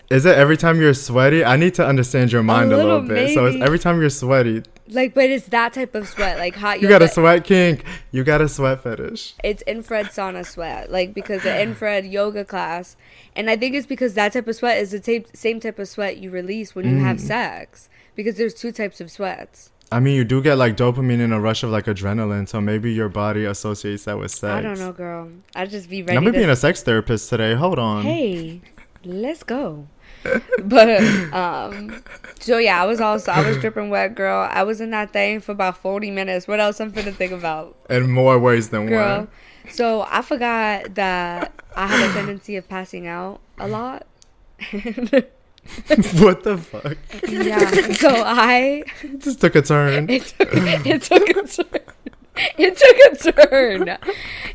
[0.10, 1.44] is it every time you're sweaty?
[1.44, 3.34] I need to understand your mind a little, little bit.
[3.34, 6.80] So it's every time you're sweaty, like, but it's that type of sweat, like hot
[6.82, 7.84] you got a sweat kink.
[8.12, 9.34] You got a sweat fetish.
[9.44, 12.96] it's infrared sauna sweat, like because the infrared yoga class,
[13.36, 15.88] and I think it's because that type of sweat is the same same type of
[15.88, 17.02] sweat you release when you Mm.
[17.02, 19.72] have sex, because there's two types of sweats.
[19.92, 22.92] I mean, you do get like dopamine and a rush of like adrenaline, so maybe
[22.92, 24.44] your body associates that with sex.
[24.52, 25.30] I don't know, girl.
[25.56, 26.32] I just be ready I'm to.
[26.32, 27.54] being a sex therapist today.
[27.54, 28.02] Hold on.
[28.04, 28.62] hey,
[29.04, 29.88] let's go.
[30.64, 31.02] but
[31.34, 32.04] um,
[32.40, 34.48] so yeah, I was also I was dripping wet, girl.
[34.52, 36.48] I was in that thing for about forty minutes.
[36.48, 37.76] What else I'm finna think about?
[37.90, 39.18] In more ways than girl.
[39.18, 39.28] one.
[39.72, 44.06] So I forgot that I have a tendency of passing out a lot.
[44.72, 46.98] what the fuck?
[47.28, 47.92] yeah.
[47.94, 48.84] So I
[49.18, 50.10] Just took a turn.
[50.10, 51.82] it took it took a turn.
[52.58, 53.98] It took a turn.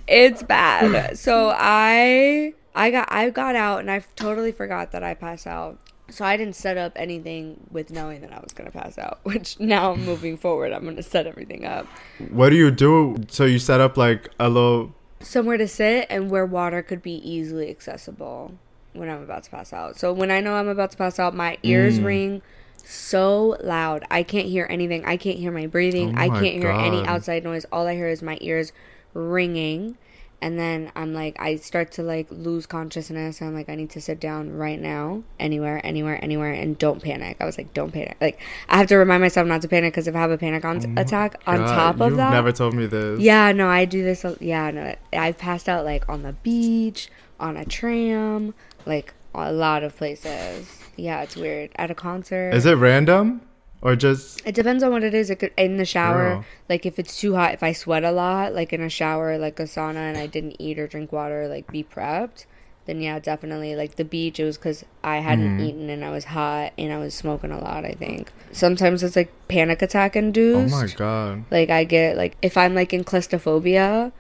[0.07, 1.19] It's bad.
[1.19, 5.79] So I I got I got out and I totally forgot that I passed out.
[6.09, 9.21] So I didn't set up anything with knowing that I was gonna pass out.
[9.25, 11.87] Which now moving forward, I'm gonna set everything up
[12.31, 13.17] What do you do?
[13.29, 14.95] So you set up like a little.
[15.21, 18.55] somewhere to sit and where water could be easily accessible
[18.93, 19.97] when I'm about to pass out.
[19.99, 22.05] So when I know I'm about to pass out, my ears Mm.
[22.05, 22.43] ring
[22.83, 24.05] so loud.
[24.11, 25.05] I can't hear anything.
[25.05, 26.17] I can't hear my breathing.
[26.17, 27.65] Oh I can't hear any outside noise.
[27.71, 28.73] All I hear is my ears
[29.15, 29.97] ringing.
[30.43, 33.43] And then I'm like, I start to like lose consciousness.
[33.43, 37.37] I'm like, I need to sit down right now, anywhere, anywhere, anywhere, and don't panic.
[37.41, 38.17] I was like, don't panic.
[38.21, 40.65] Like, I have to remind myself not to panic because if I have a panic
[40.65, 42.25] on oh attack on Oh top of that.
[42.27, 43.21] you've never told me this.
[43.21, 44.25] yeah, no, I do this.
[44.41, 48.55] Yeah, no, I've passed out like on the beach, on a tram,
[48.87, 50.79] like a lot of places.
[50.97, 51.71] Yeah, it's weird.
[51.77, 52.55] At a concert.
[52.55, 53.43] Is it random
[53.83, 54.43] or just?
[54.47, 55.31] It depends on what it is.
[55.31, 56.45] It could in the shower, Girl.
[56.69, 59.59] like if it's too hot, if I sweat a lot, like in a shower, like
[59.61, 62.47] a sauna, and I didn't eat or drink water, like be prepped.
[62.87, 64.41] Then yeah, definitely like the beach.
[64.41, 65.65] It was because I hadn't Mm-hmm.
[65.65, 67.85] eaten and I was hot and I was smoking a lot.
[67.85, 71.45] I think sometimes it's like panic attack induced Oh my god.
[71.51, 74.13] Like I get like if I'm like in claustrophobia,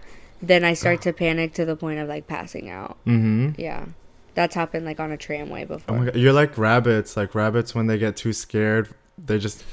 [0.42, 2.96] then I start to panic to the point of like passing out.
[3.06, 3.60] Mm-hmm.
[3.60, 3.86] Yeah.
[4.34, 5.98] That's happened like on a tramway Oh before.
[5.98, 6.16] my god.
[6.16, 7.16] You're like rabbits.
[7.16, 8.94] Like rabbits when they get too scared,
[9.26, 9.64] they just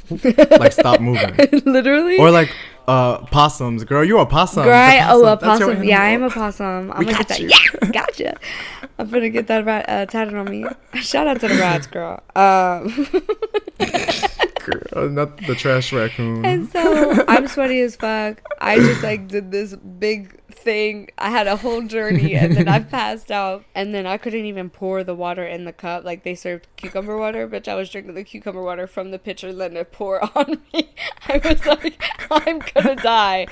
[0.59, 1.35] like stop moving.
[1.65, 2.17] Literally.
[2.17, 2.53] Or like
[2.87, 3.83] uh possums.
[3.83, 4.63] Girl, you're a possum.
[4.63, 5.83] Girl, I- oh, a possum.
[5.83, 6.91] Yeah, I am a possum.
[6.91, 7.39] I'm We gonna get got that.
[7.41, 7.49] you.
[7.49, 8.37] Yeah, gotcha.
[8.99, 10.65] I'm gonna get that rat uh, tatted on me.
[10.95, 12.21] Shout out to the rats, girl.
[12.35, 13.07] Um,
[14.67, 16.43] Girl, not the trash raccoon.
[16.45, 18.41] and so I'm sweaty as fuck.
[18.59, 21.09] I just like did this big thing.
[21.17, 24.69] I had a whole journey, and then I passed out, and then I couldn't even
[24.69, 26.03] pour the water in the cup.
[26.03, 27.67] Like they served cucumber water, bitch.
[27.69, 30.89] I was drinking the cucumber water from the pitcher, letting it pour on me.
[31.29, 33.47] I was like, I'm gonna die.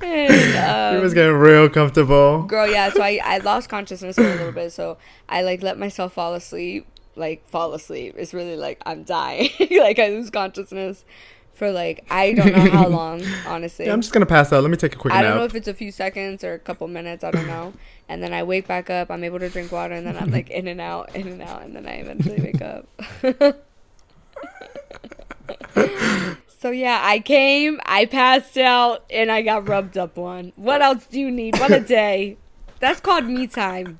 [0.00, 2.44] And, um, he was getting real comfortable.
[2.44, 5.78] girl yeah so I, I lost consciousness for a little bit so i like let
[5.78, 6.86] myself fall asleep
[7.16, 9.50] like fall asleep it's really like i'm dying
[9.80, 11.04] like i lose consciousness
[11.54, 14.62] for like i don't know how long honestly Yeah, I'm just gonna pass out.
[14.62, 15.28] Let me take a quick i nap.
[15.30, 17.72] don't know if it's a few seconds or a couple minutes i don't know
[18.08, 20.50] and then i wake back up i'm able to drink water and then i'm like
[20.50, 22.86] in and out in and out and then i eventually wake up
[26.58, 30.52] So yeah, I came, I passed out, and I got rubbed up on.
[30.56, 31.58] What else do you need?
[31.60, 32.38] What a day.
[32.80, 33.98] That's called me time.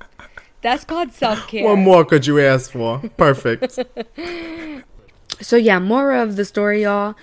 [0.62, 1.64] That's called self care.
[1.64, 2.99] what more could you ask for?
[3.16, 3.79] Perfect.
[5.40, 7.14] So yeah, more of the story, y'all.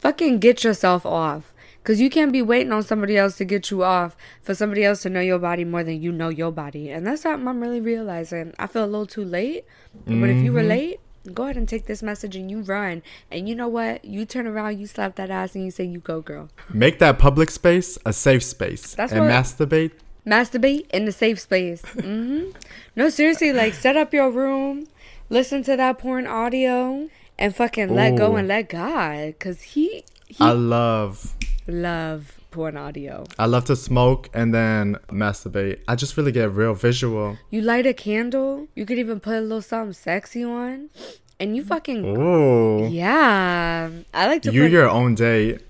[0.00, 1.52] Fucking get yourself off.
[1.84, 5.00] Cause you can't be waiting on somebody else to get you off for somebody else
[5.02, 6.90] to know your body more than you know your body.
[6.90, 8.52] And that's something I'm really realizing.
[8.58, 9.64] I feel a little too late.
[10.04, 10.68] But if you were mm-hmm.
[10.68, 11.00] late,
[11.32, 13.02] go ahead and take this message and you run.
[13.30, 14.04] And you know what?
[14.04, 16.50] You turn around, you slap that ass and you say, You go, girl.
[16.70, 18.94] Make that public space a safe space.
[18.94, 19.92] That's and what- masturbate.
[20.28, 21.82] Masturbate in the safe space.
[21.98, 22.50] Mm-hmm.
[22.96, 24.86] No, seriously, like set up your room,
[25.30, 30.36] listen to that porn audio, and fucking let go and let God, cause he he
[30.44, 31.34] I love
[31.66, 33.24] love porn audio.
[33.38, 35.80] I love to smoke and then masturbate.
[35.86, 37.38] I just really get real visual.
[37.50, 40.90] You light a candle, you could even put a little something sexy on,
[41.38, 42.88] and you fucking Ooh.
[42.88, 43.90] yeah.
[44.12, 45.60] I like to You put your own date.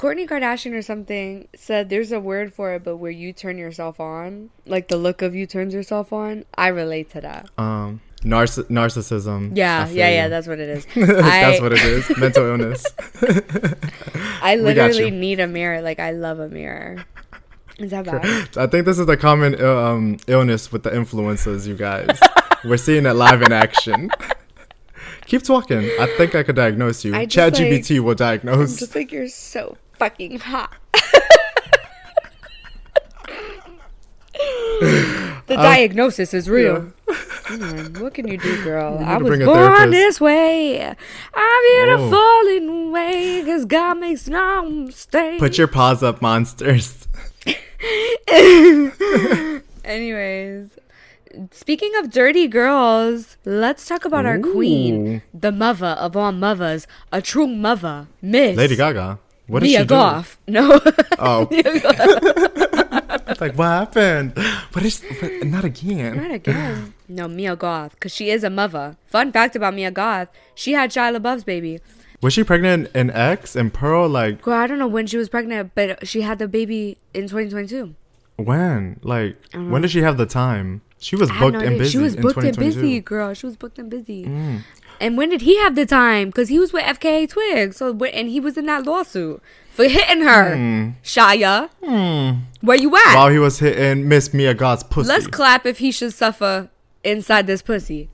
[0.00, 4.00] Kourtney Kardashian or something said there's a word for it, but where you turn yourself
[4.00, 6.46] on, like the look of you turns yourself on.
[6.54, 7.50] I relate to that.
[7.58, 9.54] Um narciss- narcissism.
[9.54, 10.28] Yeah, yeah, yeah.
[10.28, 10.86] That's what it is.
[10.96, 12.16] That's I- what it is.
[12.16, 12.82] Mental illness.
[14.42, 15.82] I literally need a mirror.
[15.82, 17.04] Like I love a mirror.
[17.78, 18.56] Is that bad?
[18.56, 22.18] I think this is the common uh, um, illness with the influencers, you guys.
[22.64, 24.10] We're seeing it live in action.
[25.26, 25.78] Keep talking.
[26.00, 27.12] I think I could diagnose you.
[27.12, 28.78] ChatGPT will I'm diagnose.
[28.78, 30.74] just like you're so fucking hot.
[35.46, 36.90] the diagnosis is real.
[37.06, 38.98] Mm, what can you do, girl?
[39.04, 40.82] I was born this way.
[40.82, 42.10] I'm here to Whoa.
[42.10, 45.38] fall in way, cause God makes no mistake.
[45.38, 47.06] Put your paws up, monsters.
[49.84, 50.78] Anyways,
[51.50, 57.20] speaking of dirty girls, let's talk about our queen, the mother of all mothers, a
[57.20, 59.18] true mother, Miss Lady Gaga.
[59.50, 59.86] What Mia do?
[59.86, 60.38] Goff.
[60.46, 60.80] No,
[61.18, 61.48] Oh.
[63.30, 64.36] It's like, what happened?
[64.72, 65.02] What is.
[65.20, 66.16] What, not again.
[66.16, 66.94] not again.
[67.08, 68.96] No, Mia Goth, because she is a mother.
[69.06, 71.80] Fun fact about Mia Goth, she had Shia LaBeouf's baby.
[72.22, 74.08] Was she pregnant in X and Pearl?
[74.08, 77.22] Like, Girl, I don't know when she was pregnant, but she had the baby in
[77.28, 77.94] 2022.
[78.36, 78.98] when?
[79.02, 80.82] Like, when did she have the time?
[80.98, 81.90] She was booked no and busy.
[81.92, 83.32] She was in booked and busy, girl.
[83.32, 84.26] She was booked and busy.
[84.26, 84.60] Mm.
[85.00, 86.28] And when did he have the time?
[86.28, 87.78] Because he was with FKA Twigs.
[87.78, 90.54] So and he was in that lawsuit for hitting her.
[90.54, 90.90] Hmm.
[91.02, 91.70] Shia,
[92.60, 93.14] where you at?
[93.14, 95.08] While he was hitting Miss Mia Goth's pussy.
[95.08, 96.68] Let's clap if he should suffer
[97.02, 98.10] inside this pussy.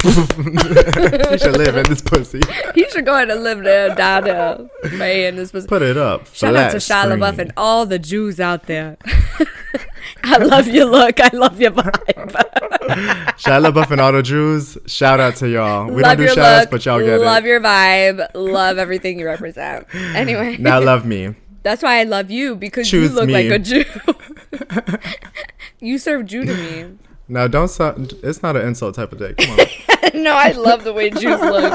[0.00, 2.40] She should live in this pussy.
[2.74, 5.68] He should go ahead and live there, die there, right in this pussy.
[5.68, 6.26] Put it up.
[6.34, 8.96] Shout out to Shia LaBeouf and all the Jews out there.
[10.24, 11.20] I love your look.
[11.20, 11.92] I love your vibe.
[13.38, 15.86] Shia LaBeouf and all the Jews, shout out to y'all.
[15.86, 17.48] We love don't do your shout outs, but y'all get love it.
[17.48, 18.28] your vibe.
[18.34, 19.86] Love everything you represent.
[19.94, 21.34] Anyway, now love me.
[21.62, 23.32] that's why I love you because Choose you look me.
[23.34, 23.84] like a Jew.
[25.80, 26.98] you serve Jew to me.
[27.28, 28.14] Now don't sound.
[28.22, 29.34] It's not an insult type of day.
[29.34, 29.66] Come on.
[30.22, 31.72] no, I love the way Jews look.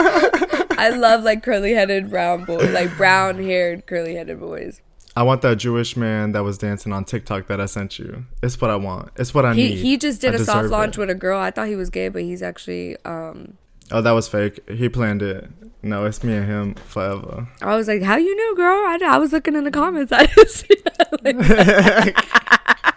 [0.80, 4.82] I love like curly headed brown boys, like brown haired curly headed boys.
[5.16, 8.26] I want that Jewish man that was dancing on TikTok that I sent you.
[8.44, 9.10] It's what I want.
[9.16, 9.78] It's what I He need.
[9.80, 11.00] he just did I a soft launch it.
[11.00, 11.40] with a girl.
[11.40, 13.58] I thought he was gay, but he's actually um
[13.90, 14.60] Oh, that was fake.
[14.70, 15.50] He planned it.
[15.82, 17.48] No, it's me and him forever.
[17.62, 20.12] I was like, "How you know, girl?" I, I was looking in the comments.
[20.16, 21.24] I didn't see that.
[21.24, 22.96] Like-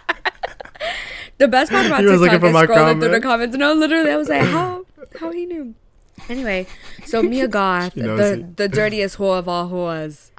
[1.41, 3.51] the best part about He was TikTok is scrolling through the comment.
[3.51, 3.57] comments.
[3.57, 4.85] No, literally, I was like, "How?
[5.19, 5.73] How he knew?"
[6.29, 6.67] Anyway,
[7.05, 8.57] so Mia Goth, the it.
[8.57, 10.29] the dirtiest whore of all whores.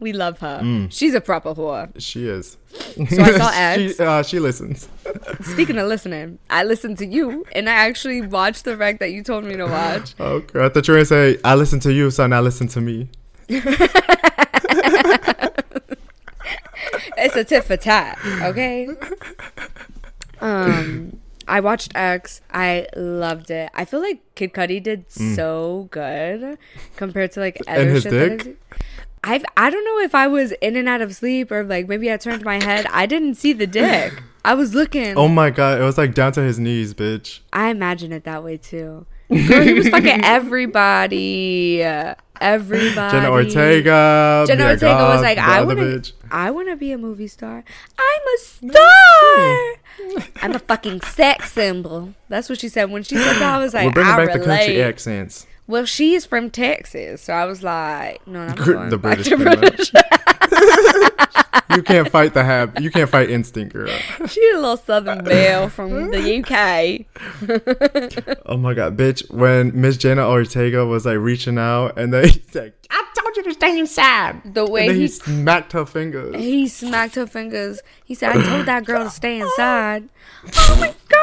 [0.00, 0.58] we love her.
[0.62, 0.88] Mm.
[0.92, 1.88] She's a proper whore.
[1.98, 2.56] She is.
[3.08, 3.96] So I saw X.
[3.96, 4.88] she, uh, she listens.
[5.42, 9.22] Speaking of listening, I listened to you, and I actually watched the rec that you
[9.22, 10.14] told me to watch.
[10.18, 10.64] Okay.
[10.64, 13.08] I thought you were gonna say, I listen to you, so now listen to me.
[17.18, 18.88] it's a tit for tat, okay?
[20.42, 22.40] Um, I watched X.
[22.52, 23.70] I loved it.
[23.74, 26.58] I feel like Kid Cudi did so good
[26.96, 27.90] compared to like other Mm.
[27.94, 28.56] his shit.
[29.24, 32.12] I've I don't know if I was in and out of sleep or like maybe
[32.12, 32.86] I turned my head.
[32.90, 34.12] I didn't see the dick.
[34.44, 35.16] I was looking.
[35.16, 37.38] Oh my god, it was like down to his knees, bitch.
[37.52, 39.06] I imagine it that way too.
[39.48, 41.82] Girl, he was fucking everybody.
[42.42, 43.16] Everybody.
[43.16, 44.44] Jenna Ortega.
[44.48, 46.12] Jenna Ortega was like, I want to.
[46.30, 47.62] I want to be a movie star.
[47.98, 49.72] I'm a star.
[50.42, 52.14] I'm a fucking sex symbol.
[52.28, 52.90] That's what she said.
[52.90, 54.58] When she said that, I was like, We're bringing I back the relate.
[54.58, 55.46] country accents.
[55.68, 59.92] Well, she's from Texas, so I was like, no, I'm the British British.
[61.74, 62.78] You can't fight the hab.
[62.80, 63.88] You can't fight instinct, girl.
[64.26, 67.06] she's a little Southern belle from the UK.
[68.46, 69.30] Oh my god, bitch!
[69.32, 73.42] When Miss Jenna Ortega was like reaching out, and then he's like, "I told you
[73.44, 76.34] to stay inside." The way he he smacked her fingers.
[76.36, 77.80] he smacked her fingers.
[78.04, 80.08] He said, I told that girl to stay inside.
[80.56, 81.18] Oh my god.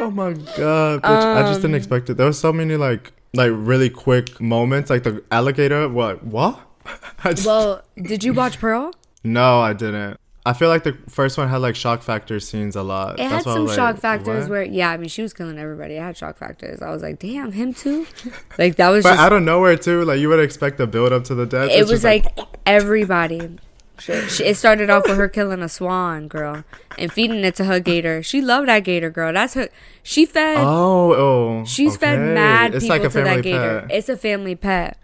[0.00, 1.36] Oh my god, bitch!
[1.36, 2.14] I just Um, didn't expect it.
[2.16, 5.88] There was so many like like really quick moments, like the alligator.
[5.88, 6.24] What?
[6.24, 6.60] What?
[7.24, 8.94] Just- Well, did you watch Pearl?
[9.24, 10.18] No, I didn't.
[10.46, 13.18] I feel like the first one had like shock factor scenes a lot.
[13.20, 14.50] It had That's I some shock like, factors what?
[14.50, 15.94] where, yeah, I mean, she was killing everybody.
[15.96, 16.80] It had shock factors.
[16.80, 18.06] I was like, damn, him too.
[18.58, 19.20] Like that was But just.
[19.20, 21.70] out of nowhere too, like you would expect a build up to the death.
[21.70, 22.26] it was just like
[22.64, 23.58] everybody.
[23.98, 26.64] She, she- it started off with her killing a swan, girl,
[26.96, 28.22] and feeding it to her gator.
[28.22, 29.32] She loved that gator, girl.
[29.32, 29.68] That's her.
[30.02, 30.58] She fed.
[30.58, 33.80] oh, oh, she's fed mad It's people like a to that gator.
[33.88, 33.90] pet.
[33.96, 34.96] It's a family pet,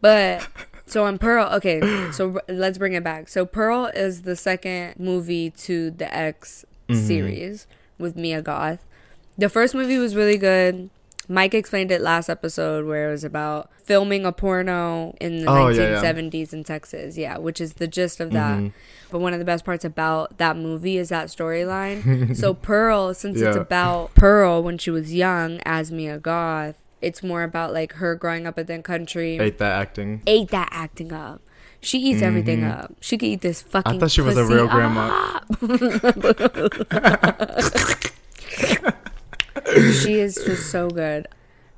[0.00, 0.46] but.
[0.90, 1.80] So on Pearl, okay,
[2.12, 3.28] so let's bring it back.
[3.28, 7.06] So Pearl is the second movie to the X Mm-hmm.
[7.06, 7.66] series
[7.98, 8.84] with Mia Goth.
[9.38, 10.90] The first movie was really good.
[11.28, 15.68] Mike explained it last episode where it was about filming a porno in the Oh,
[15.68, 16.02] yeah, yeah.
[16.02, 17.16] 1970s in Texas.
[17.16, 18.58] Yeah, which is the gist of that.
[18.58, 18.68] Mm-hmm.
[19.12, 22.36] But one of the best parts about that movie is that storyline.
[22.36, 27.42] so Pearl, since it's about Pearl when she was young as Mia Goth, it's more
[27.42, 29.38] about like her growing up in the country.
[29.38, 30.22] Ate that acting.
[30.26, 31.40] Ate that acting up.
[31.82, 32.92] She eats everything up.
[33.00, 33.92] She could eat this fucking.
[33.92, 33.96] Mm-hmm.
[33.96, 35.40] I thought she was a real grandma.
[40.02, 41.26] she is just so good.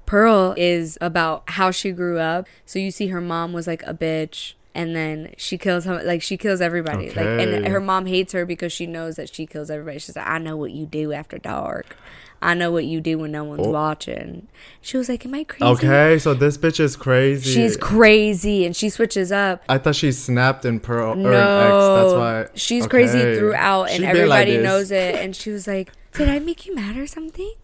[0.07, 2.49] Pearl is about how she grew up.
[2.67, 6.23] So you see her mom was like a bitch and then she kills her like
[6.23, 7.11] she kills everybody.
[7.11, 9.99] Like and her mom hates her because she knows that she kills everybody.
[9.99, 11.97] She's like, I know what you do after dark.
[12.43, 13.71] I know what you do when no one's Oh.
[13.71, 14.49] watching.
[14.81, 15.65] She was like, Am I crazy?
[15.65, 17.55] Okay, so this bitch is crazy.
[17.55, 19.63] She's crazy and she switches up.
[19.69, 21.71] I thought she snapped in Pearl No, or in X.
[22.03, 24.65] That's why she's crazy throughout, and She like everybody this.
[24.65, 25.15] knows it.
[25.15, 27.55] And she was like, "Did I make you mad or something?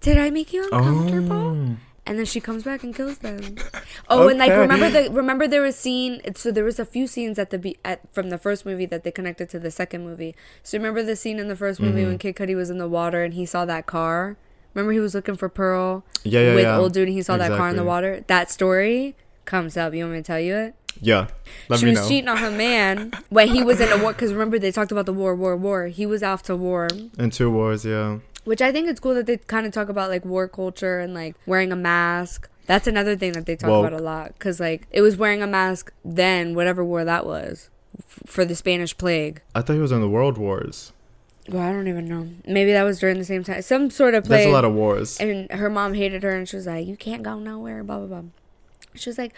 [0.00, 1.76] Did I make you uncomfortable?" Oh.
[2.06, 3.56] And then she comes back and kills them.
[4.08, 6.20] Oh, and like remember the remember there was scene.
[6.36, 9.02] So there was a few scenes at the be- at from the first movie that
[9.02, 10.36] they connected to the second movie.
[10.62, 12.08] So remember the scene in the first movie Mm-hmm.
[12.10, 14.36] when Kid Cudi was in the water and he saw that car.
[14.74, 16.78] Remember he was looking for Pearl Yeah, yeah, with yeah.
[16.78, 18.22] old dude and he saw that car in the water.
[18.28, 19.92] That story comes up.
[19.94, 20.74] You want me to tell you it?
[21.00, 21.26] Yeah,
[21.68, 22.08] let she was know.
[22.08, 24.12] cheating on her man when he was in a war.
[24.12, 25.88] Because remember, they talked about the war, war, war.
[25.88, 26.88] He was off to war,
[27.18, 28.18] In two wars, yeah.
[28.46, 31.12] Which I think it's cool that they kind of talk about like war culture and
[31.12, 32.48] like wearing a mask.
[32.66, 33.86] That's another thing that they talk Woke.
[33.86, 34.32] about a lot.
[34.32, 37.68] Because like it was wearing a mask then, whatever war that was,
[37.98, 39.42] f- for the Spanish plague.
[39.54, 40.92] I thought he was in the World Wars.
[41.48, 42.28] Well, I don't even know.
[42.44, 43.62] Maybe that was during the same time.
[43.62, 44.38] Some sort of plague.
[44.40, 45.16] There's a lot of wars.
[45.20, 48.06] and her mom hated her and she was like, You can't go nowhere, blah, blah,
[48.20, 48.30] blah.
[48.94, 49.32] She was like,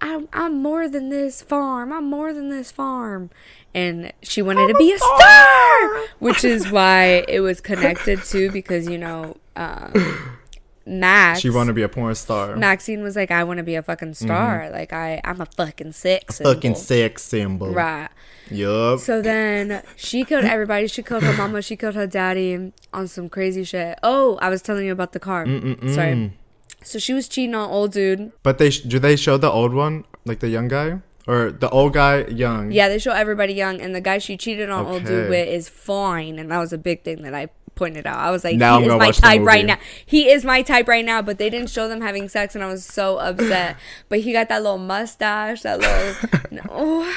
[0.00, 1.92] I'm, I'm more than this farm.
[1.92, 3.30] I'm more than this farm.
[3.74, 8.86] And she wanted to be a star, which is why it was connected to because,
[8.88, 10.36] you know, um,
[10.84, 11.40] Max.
[11.40, 12.56] She wanted to be a porn star.
[12.56, 14.68] Maxine was like, I want to be a fucking star.
[14.70, 16.44] Like, I, I'm a fucking sex Mm-hmm.
[16.44, 16.80] Fucking symbol.
[17.08, 17.70] sex symbol.
[17.70, 18.08] Right.
[18.50, 18.98] Yup.
[18.98, 20.86] So then she killed everybody.
[20.88, 21.62] She killed her mama.
[21.62, 23.98] She killed her daddy on some crazy shit.
[24.02, 25.46] Oh, I was telling you about the car.
[25.88, 26.32] Sorry.
[26.82, 28.32] So she was cheating on old dude.
[28.42, 31.68] But they sh- do they show the old one, like the young guy, or the
[31.70, 32.72] old guy young?
[32.72, 35.28] Yeah, they show everybody young, and the guy she cheated on old dude Okay.
[35.30, 38.18] with is fine, and that was a big thing that I pointed out.
[38.18, 39.78] I was like, Now I'm he is my the type right now.
[40.04, 42.66] He is my type right now, but they didn't show them having sex, and I
[42.66, 43.76] was so upset.
[44.08, 46.50] but he got that little mustache, that little.
[46.50, 47.12] no.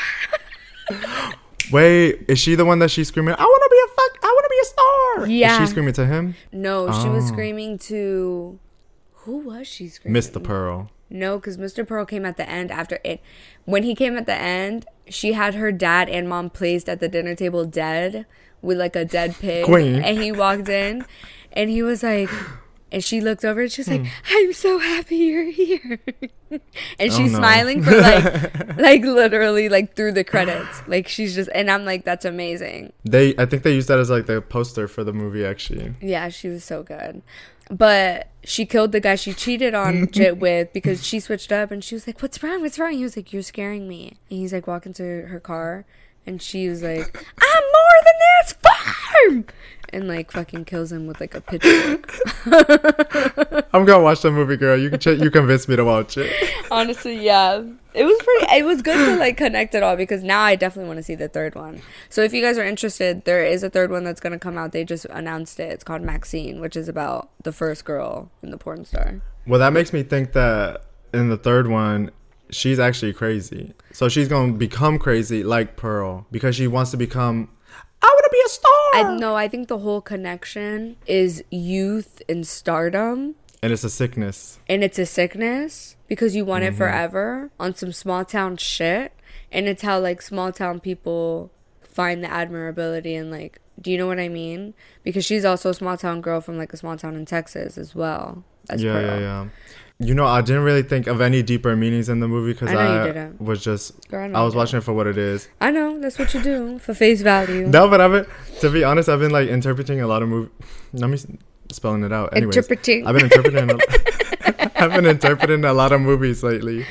[1.72, 3.34] Wait, is she the one that she's screaming?
[3.38, 4.24] I want to be a fuck.
[4.24, 5.28] I want to be a star.
[5.28, 5.53] Yeah.
[5.64, 7.28] Is she screaming to him, No, she was Oh.
[7.34, 8.60] screaming to.
[9.14, 10.22] Who was she screaming?
[10.22, 10.41] Mr.
[10.43, 10.91] Pearl?
[11.16, 11.88] No, because Mr.
[11.88, 13.22] Pearl came at the end after it.
[13.66, 17.07] When he came at the end, she had her dad and mom placed at the
[17.07, 18.26] dinner table dead
[18.61, 19.66] with like a dead pig.
[19.66, 20.03] Queen.
[20.03, 21.05] And he walked in
[21.53, 22.30] and he was like,
[22.91, 24.03] and she looked over and she was Hmm.
[24.03, 25.99] like, I'm so happy you're here.
[26.99, 27.38] and she's Oh, no.
[27.39, 30.82] smiling for like, like literally like through the credits.
[30.88, 32.93] Like she's just, and I'm like, that's amazing.
[33.03, 35.45] They, I think they used that as like the poster for the movie.
[35.45, 37.22] Actually, Yeah, she was so good.
[37.70, 41.84] But she killed the guy she cheated on Jit with because she switched up and
[41.84, 42.61] she was like, What's wrong?
[42.61, 42.93] What's wrong?
[42.93, 44.18] He was like, You're scaring me.
[44.30, 45.86] And he's like walking to her car
[46.26, 49.45] and she was like, I'm more than this farm
[49.89, 52.11] and like fucking kills him with like a pitchfork.
[53.73, 54.77] I'm gonna watch the movie, girl.
[54.77, 56.31] You can ch- you convinced me to watch it.
[56.71, 57.63] Honestly, yeah.
[57.93, 60.88] It was pretty it was good to like connect it all because now I definitely
[60.88, 61.81] want to see the third one.
[62.09, 64.71] So if you guys are interested, there is a third one that's gonna come out.
[64.71, 65.71] They just announced it.
[65.71, 69.21] It's called MaXXXine, which is about the first girl in the porn star.
[69.47, 72.11] Well, that makes me think that in the third one,
[72.49, 73.73] she's actually crazy.
[73.93, 77.49] So she's gonna become crazy like Pearl because she wants to become.
[78.06, 78.72] I want to be a star.
[78.93, 83.36] I no, I think the whole connection is youth and stardom.
[83.64, 84.60] and it's a sickness.
[84.70, 86.78] And it's a sickness because you want it mm-hmm.
[86.78, 89.12] forever on some small town shit.
[89.51, 91.51] And it's how like small town people
[91.82, 94.74] find the admirability and like do you know what I mean?
[95.03, 97.93] Because she's also a small town girl from like a small town in Texas as
[97.93, 98.43] well.
[98.70, 99.06] As yeah, Pearl.
[99.06, 99.47] yeah, yeah.
[99.97, 103.07] You know, I didn't really think of any deeper meanings in the movie because I
[103.07, 105.47] I, was just Girl, I I was watching it for what it is.
[105.61, 107.65] I know, that's what you do for face value.
[107.65, 108.25] No, but I've been
[108.59, 110.51] to be honest, I've been like interpreting a lot of movie.
[110.91, 111.17] Let me
[111.71, 112.35] spelling it out.
[112.35, 113.07] Anyways, Interpreting.
[113.07, 113.71] I've been interpreting.
[113.71, 116.85] A, I've been interpreting a lot of movies lately,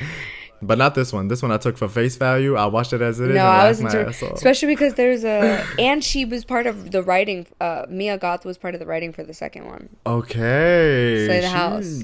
[0.61, 1.27] but not this one.
[1.27, 2.55] This one I took for face value.
[2.55, 3.35] I watched it as it is.
[3.35, 7.45] No, I was inter- especially because there's a and she was part of the writing.
[7.61, 9.89] Uh, Mia Goth was part of the writing for the second one.
[10.07, 11.25] Okay.
[11.27, 12.03] Slay the she- house.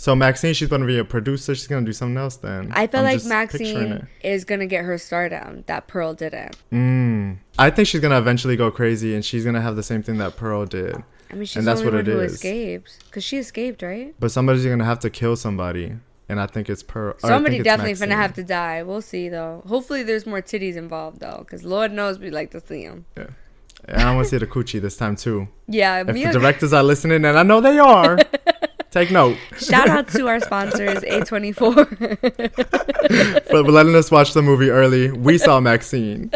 [0.00, 1.54] So Maxine, she's gonna be a producer.
[1.56, 2.70] She's gonna do something else then.
[2.72, 6.54] I feel I'm like Maxine is gonna get her stardom that Pearl didn't.
[6.54, 6.56] it.
[6.72, 7.38] Mm.
[7.58, 10.36] I think she's gonna eventually go crazy, and she's gonna have the same thing that
[10.36, 10.94] Pearl did.
[11.30, 12.34] I mean, she's And the that's only what one it who is.
[12.34, 14.14] escaped because she escaped, right?
[14.20, 15.94] But somebody's gonna have to kill somebody,
[16.28, 17.08] and I think it's Pearl.
[17.08, 18.08] or I think Somebody it's definitely Maxine.
[18.10, 18.82] finna have to die.
[18.84, 19.64] We'll see though.
[19.66, 23.04] Hopefully, there's more titties involved though, because Lord knows we like to see them.
[23.16, 25.48] And I want to see the coochie this time too.
[25.66, 28.18] Yeah, If the directors are listening, and I know they are,
[28.90, 33.46] take note shout out to our sponsors, A24.
[33.48, 35.10] for letting us watch the movie early.
[35.10, 36.34] We saw MaXXXine.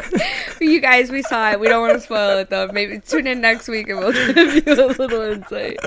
[0.61, 1.61] you guys, we saw it.
[1.61, 2.69] We don't want to spoil it though.
[2.73, 5.79] Maybe tune in next week and we'll give you a little insight.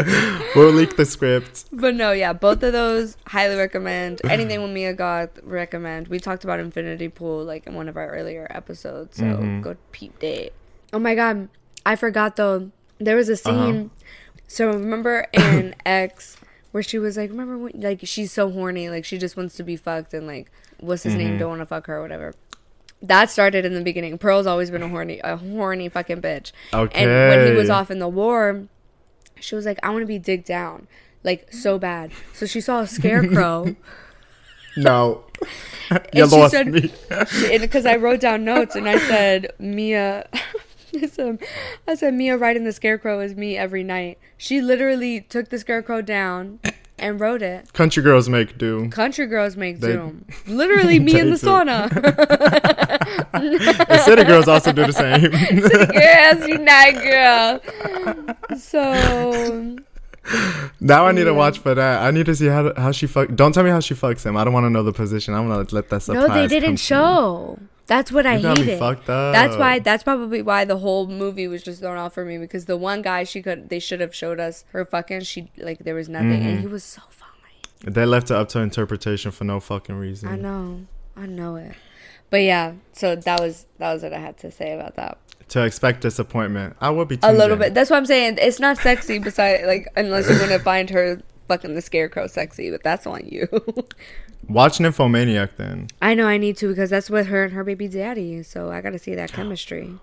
[0.55, 1.65] We'll leak the script.
[1.71, 4.21] But no, yeah, both of those highly recommend.
[4.25, 6.07] Anything with Mia Goth recommend.
[6.07, 9.61] We talked about Infinity Pool like in one of our earlier episodes, so Mm-hmm.
[9.61, 10.53] go peep date.
[10.93, 11.49] Oh my god,
[11.85, 12.71] I forgot though.
[12.99, 13.65] There was a Uh-huh.
[13.65, 13.91] scene.
[14.47, 16.37] So remember in X
[16.75, 19.63] where she was like, remember when like she's so horny, like she just wants to
[19.63, 20.51] be fucked and like
[20.81, 21.23] what's his Mm-hmm.
[21.23, 22.35] name don't want to fuck her or whatever.
[23.01, 24.17] That started in the beginning.
[24.17, 26.51] Pearl's always been a horny, a horny fucking bitch.
[26.73, 27.03] Okay.
[27.03, 27.09] And
[27.39, 28.67] when he was off in the war,
[29.39, 30.87] she was like, I want to be digged down,
[31.23, 32.11] like so bad.
[32.33, 33.75] So she saw a scarecrow,
[34.77, 35.23] No,
[36.13, 36.91] you And lost said- me.
[37.57, 40.27] because I wrote down notes and I said Mia.
[41.03, 41.39] I said,
[41.87, 44.17] I said Mia riding the scarecrow is me every night.
[44.37, 46.59] She literally took the scarecrow down
[46.97, 47.73] and wrote it.
[47.73, 48.89] Country girls make do.
[48.89, 50.25] Country girls make They- Zoom.
[50.47, 51.45] Literally me in the do.
[51.47, 51.89] sauna.
[53.33, 55.31] The city girls also do the same.
[55.93, 58.57] yes, you night girl.
[58.57, 59.75] So
[60.79, 62.01] now I need to watch for that.
[62.01, 63.35] I need to see how how she fuck.
[63.35, 64.37] Don't tell me how she fucks him.
[64.37, 65.33] I don't want to know the position.
[65.33, 66.27] I want to let that surprise.
[66.29, 67.59] no, they didn't show.
[67.87, 69.05] That's what I You got me hated.
[69.05, 69.79] That's why.
[69.79, 73.01] That's probably why the whole movie was just thrown off for me because the one
[73.01, 75.21] guy she could, they should have showed us her fucking.
[75.21, 76.47] She like there was nothing, Mm-hmm.
[76.49, 77.29] and he was so fine.
[77.93, 80.29] They left it up to interpretation for no fucking reason.
[80.29, 80.85] I know.
[81.15, 81.73] I know it.
[82.31, 85.19] But yeah, so that was that was what I had to say about that.
[85.49, 87.59] To expect disappointment, I would be A little in.
[87.59, 87.73] bit.
[87.75, 88.39] That's what I'm saying.
[88.41, 92.83] It's not sexy besides like unless you're gonna find her fucking the scarecrow sexy, but
[92.83, 93.47] that's on you.
[94.49, 97.87] Watch Nymphomaniac then, I know I need to because that's with her and her baby
[97.87, 98.43] daddy.
[98.43, 99.93] So I gotta see that chemistry.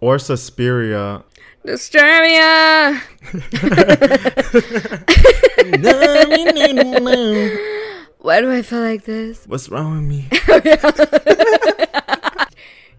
[0.00, 1.24] or Suspiria.
[1.66, 3.00] Disturbia.
[8.18, 9.44] Why do I feel like this?
[9.46, 10.28] What's wrong with me?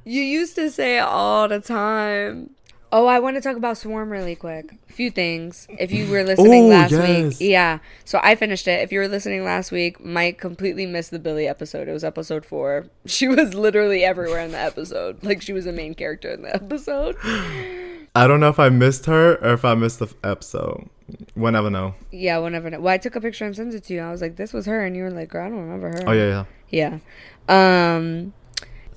[0.05, 2.49] You used to say it all the time.
[2.91, 4.71] Oh, I want to talk about Swarm really quick.
[4.89, 5.67] A few things.
[5.77, 7.39] If you were listening last yes.
[7.39, 7.49] week.
[7.49, 7.79] Yeah.
[8.03, 8.81] So I finished it.
[8.81, 11.87] If you were listening last week, Mike completely missed the Billie episode.
[11.87, 12.87] It was episode four.
[13.05, 15.23] She was literally everywhere in the episode.
[15.23, 17.17] Like she was a main character in the episode.
[18.15, 20.89] I don't know if I missed her or if I missed the episode.
[21.35, 21.95] We'll never know.
[22.11, 22.69] Yeah, whenever.
[22.79, 24.01] Well, I took a picture and sent it to you.
[24.01, 24.85] I was like, this was her.
[24.85, 26.03] And you were like, girl, I don't remember her.
[26.07, 26.99] Oh yeah, yeah.
[27.47, 27.95] Yeah.
[27.97, 28.33] Um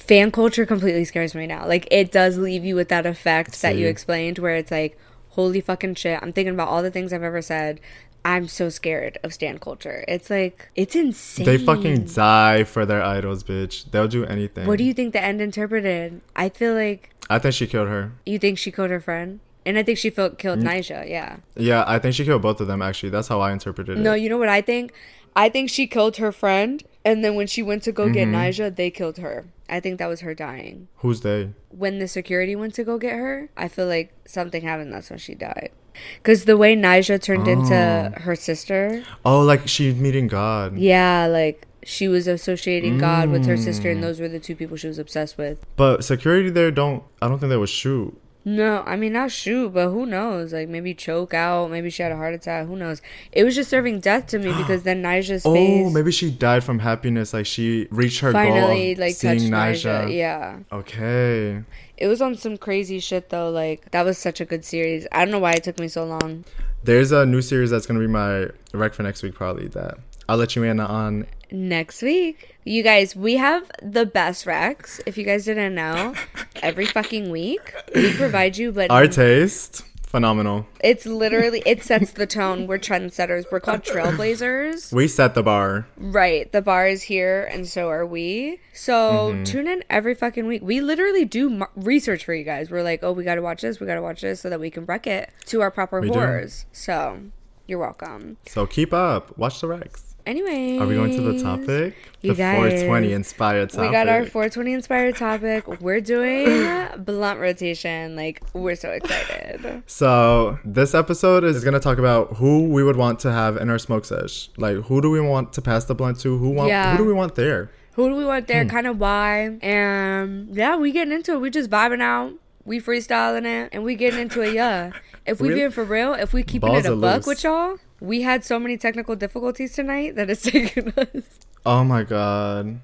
[0.02, 1.66] fan culture completely scares me now.
[1.66, 4.98] Like it does leave you with that effect that you explained where it's like,
[5.30, 6.18] holy fucking shit.
[6.22, 7.80] I'm thinking about all the things I've ever said.
[8.24, 10.04] I'm so scared of stan culture.
[10.06, 11.46] It's like it's insane.
[11.46, 13.90] They fucking die for their idols, bitch.
[13.90, 14.66] They'll do anything.
[14.66, 16.20] What do you think the end interpreted?
[16.36, 18.12] I feel like I think she killed her.
[18.26, 19.40] you think she killed her friend?
[19.64, 20.64] And I think she felt killed Mm.
[20.68, 21.36] Nisha, yeah.
[21.56, 22.82] Yeah, I think she killed both of them.
[22.82, 24.00] Actually, that's how I interpreted it.
[24.02, 24.92] No, you know what I think?
[25.34, 28.36] I think she killed her friend and then when she went to go get Mm-hmm.
[28.36, 29.46] Nisha, they killed her.
[29.72, 30.88] I think that was her dying.
[30.98, 31.50] Who's they?
[31.70, 34.92] when the security went to go get her, I feel like something happened.
[34.92, 35.70] That's when she died.
[36.18, 40.76] Because the way Nija turned into her sister, Oh, like she's meeting God.
[40.78, 43.92] yeah, like she was associating God with her sister, Mm.
[43.92, 45.64] and those were the two people she was obsessed with.
[45.76, 47.02] But security there don't.
[47.20, 48.16] I don't think they would shoot.
[48.44, 50.52] No, I mean not shoot, but who knows?
[50.52, 52.66] Like maybe choke out, maybe she had a heart attack.
[52.66, 53.00] Who knows?
[53.30, 56.64] It was just serving death to me because then Nija's Oh, face maybe she died
[56.64, 57.32] from happiness.
[57.32, 60.06] Like she reached her finally goal like seeing Nija.
[60.08, 60.14] Naja.
[60.16, 61.62] Yeah, Okay.
[61.96, 63.48] it was on some crazy shit though.
[63.50, 65.06] Like that was such a good series.
[65.12, 66.44] I don't know why it took me so long.
[66.82, 69.34] There's a new series that's gonna be my rec for next week.
[69.34, 69.98] Probably that.
[70.28, 71.26] I'll let you in on.
[71.52, 72.56] Next week.
[72.64, 75.00] You guys, we have the best Rex.
[75.06, 76.14] If you guys didn't know,
[76.62, 80.66] every fucking week we provide you, but Our taste, phenomenal.
[80.82, 82.66] it's literally it sets the tone.
[82.66, 83.44] We're trendsetters.
[83.50, 84.92] We're called trailblazers.
[84.92, 85.86] We set the bar.
[85.96, 86.50] Right.
[86.52, 88.60] The bar is here, and so are we.
[88.72, 88.92] So
[89.32, 89.44] Mm-hmm.
[89.44, 90.62] tune in every fucking week.
[90.62, 92.70] We literally do research for you guys.
[92.70, 93.80] We're like, oh, we got to watch this.
[93.80, 96.08] We got to watch this so that we can wreck it to our proper We
[96.08, 96.14] do.
[96.14, 96.66] horrors.
[96.72, 97.20] So
[97.66, 98.36] you're welcome.
[98.46, 99.36] So keep up.
[99.36, 100.11] Watch the Rex.
[100.24, 101.96] Anyway, Are we going to the topic?
[102.22, 103.86] You the guys, 420 inspired topic.
[103.88, 105.80] We got our 420 inspired topic.
[105.80, 108.14] We're doing blunt rotation.
[108.14, 109.82] Like, we're so excited.
[109.86, 113.78] So this episode is gonna talk about who we would want to have in our
[113.78, 114.48] smoke sesh.
[114.56, 116.38] Like who do we want to pass the blunt to?
[116.38, 116.68] Who want?
[116.68, 116.92] Yeah.
[116.92, 117.70] Who do we want there?
[117.94, 118.52] Who do we want Hmm.
[118.52, 118.64] there?
[118.66, 119.58] Kind of why?
[119.60, 121.40] And yeah, we getting into it.
[121.40, 122.32] We just vibing out.
[122.64, 124.54] We freestyling it, and we getting into it.
[124.54, 124.92] Yeah.
[125.26, 127.26] If we Real- being for real, if we keeping Balls it a buck loose.
[127.26, 131.38] with y'all, we had so many technical difficulties tonight that it's taken us.
[131.64, 132.80] Oh my god,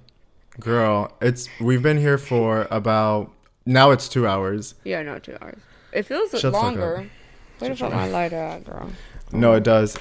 [0.60, 3.32] girl, it's we've been here for about
[3.66, 4.74] now it's two hours.
[4.84, 5.58] Yeah, no, two hours.
[5.92, 7.10] It feels Shut longer.
[7.58, 8.90] Where the fuck my lighter at, girl?
[9.32, 9.96] No, it does.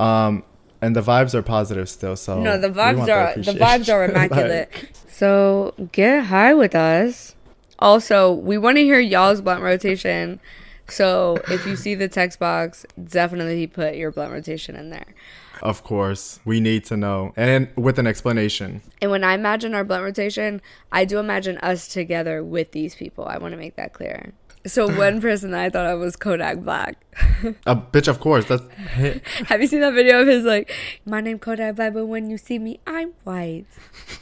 [0.00, 0.42] Um,
[0.82, 2.16] and the vibes are positive still.
[2.16, 3.58] So No, the vibes are the appreciation.
[3.60, 4.70] vibes are immaculate.
[4.72, 7.36] Like, so get high with us.
[7.78, 10.40] Also, we want to hear y'all's blunt rotation.
[10.88, 15.14] So if you see the text box, definitely put your blunt rotation in there.
[15.62, 18.80] of course, we need to know, and with an explanation.
[19.02, 20.62] And when I imagine our blunt rotation,
[20.92, 23.26] I do imagine us together with these people.
[23.26, 24.32] I want to make that clear.
[24.66, 26.96] So one person that I thought of was Kodak Black.
[27.66, 28.44] A bitch, of course.
[28.46, 28.62] That's
[29.48, 30.72] Have you seen that video of his like,
[31.04, 33.66] my name Kodak Black, but when you see me, I'm white.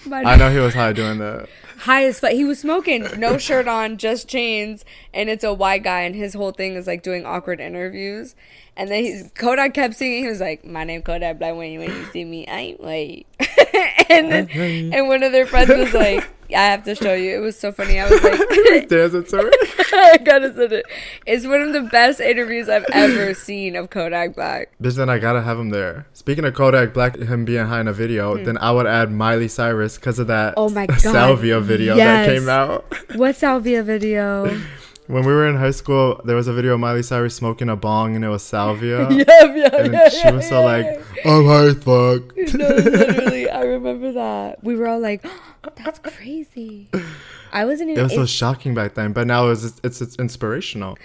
[0.07, 1.49] My I know he was high doing that.
[1.79, 2.33] High as fuck.
[2.33, 6.35] He was smoking, no shirt on, just chains, and it's a white guy, and his
[6.35, 8.35] whole thing is like doing awkward interviews.
[8.77, 10.23] And then he's Kodak kept singing.
[10.23, 11.55] He was like, "My name Kodak Black.
[11.55, 13.27] When you when you see me, I ain't white."
[14.11, 14.49] and then,
[14.93, 17.73] and one of their friends was like, "I have to show you." It was so
[17.73, 17.99] funny.
[17.99, 18.39] I was like,
[19.23, 19.93] to it.
[19.95, 20.85] "I gotta send it."
[21.25, 24.69] It's one of the best interviews I've ever seen of Kodak Black.
[24.83, 26.07] Bitch, then I gotta have him there.
[26.13, 29.49] Speaking of Kodak Black, him being high in a video, then I would add Miley
[29.49, 30.61] Cyrus because of that Hmm.
[30.61, 32.39] Oh my God, Salvia video that yes.
[32.39, 32.85] came out.
[33.17, 34.47] What salvia video?
[35.07, 37.77] When we were in high school, there was a video of Miley Cyrus smoking a
[37.77, 39.09] bong and it was salvia.
[39.11, 40.87] yeah, yeah, And yeah, she was so like.
[41.25, 42.37] I'm high as fuck.
[42.55, 44.65] no, literally, I remember that.
[44.65, 46.89] We were all like, oh, "That's crazy."
[47.53, 48.01] I wasn't even.
[48.01, 50.99] It was so shocking back then, but now it's, it's, it's inspirational.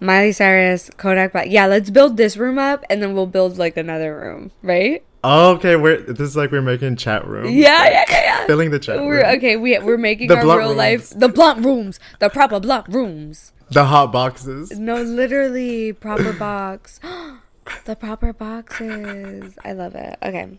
[0.00, 1.48] Miley Cyrus, Kodak Black.
[1.50, 5.04] Yeah, let's build this room up, and then we'll build like another room, right?
[5.24, 7.46] Oh, okay, we're this is like we're making chat room.
[7.46, 8.46] Yeah, yeah, yeah, yeah.
[8.46, 9.36] Filling the chat We're room.
[9.36, 9.56] okay.
[9.56, 13.52] We we're making The our real life the blunt rooms, the proper blunt rooms.
[13.70, 14.72] The hot boxes.
[14.72, 16.98] No, literally proper box.
[17.84, 19.56] the proper boxes.
[19.64, 20.18] I love it.
[20.22, 20.58] Okay,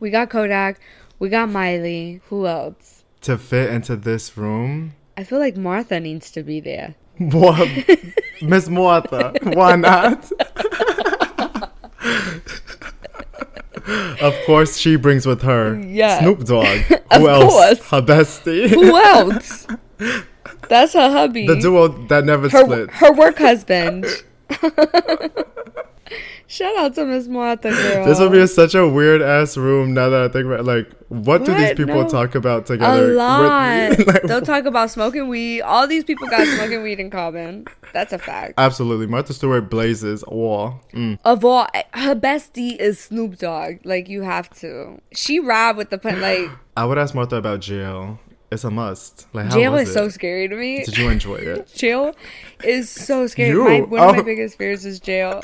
[0.00, 0.80] we got Kodak.
[1.18, 2.22] We got Miley.
[2.30, 3.04] Who else?
[3.22, 4.94] To fit into this room.
[5.16, 6.94] I feel like Martha needs to be there.
[7.18, 7.68] What
[8.42, 9.34] Miss Martha.
[9.42, 10.32] Why not?
[14.20, 16.20] of course she brings with her Yeah.
[16.20, 16.66] Snoop Dogg.
[17.12, 17.44] Of Who else?
[17.52, 17.90] course.
[17.90, 18.68] Her bestie.
[18.70, 19.66] Who else?
[20.68, 21.46] That's her hubby.
[21.46, 22.94] the duo that never her splits.
[22.94, 24.06] her work husband.
[26.46, 28.04] Shout out to Miss Martha, girl.
[28.04, 30.64] This would be a, such a weird ass room now that I think about it.
[30.66, 32.08] like what, do these people No.
[32.08, 33.06] talk about together?
[33.08, 33.98] with lot.
[34.06, 35.62] Like, Don't talk about smoking weed.
[35.62, 37.66] All these people got smoking weed in common.
[37.92, 38.54] That's a fact.
[38.58, 39.06] Absolutely.
[39.06, 40.80] Martha Stewart blazes all.
[40.92, 41.18] Mm.
[41.24, 43.84] Of all, her bestie is Snoop Dogg.
[43.84, 45.00] Like you have to.
[45.14, 46.20] She robbed with the pun.
[46.20, 48.18] Like I would ask Martha about jail.
[48.50, 49.26] It's a must.
[49.32, 50.84] Like how jail is so scary to me.
[50.84, 51.72] Did you enjoy it?
[51.74, 52.14] Jail
[52.62, 53.54] is so scary.
[53.54, 55.40] My, one of my biggest fears is jail.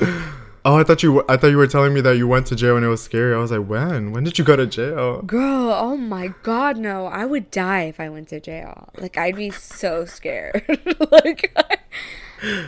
[0.65, 1.23] Oh, I thought you.
[1.29, 3.33] I thought you were telling me that you went to jail and it was scary.
[3.33, 4.11] I was like, when?
[4.11, 5.21] When did you go to jail?
[5.21, 7.05] Girl, oh my god, no.
[7.05, 8.89] I would die if I went to jail.
[8.97, 10.63] Like I'd be so scared.
[11.11, 11.57] like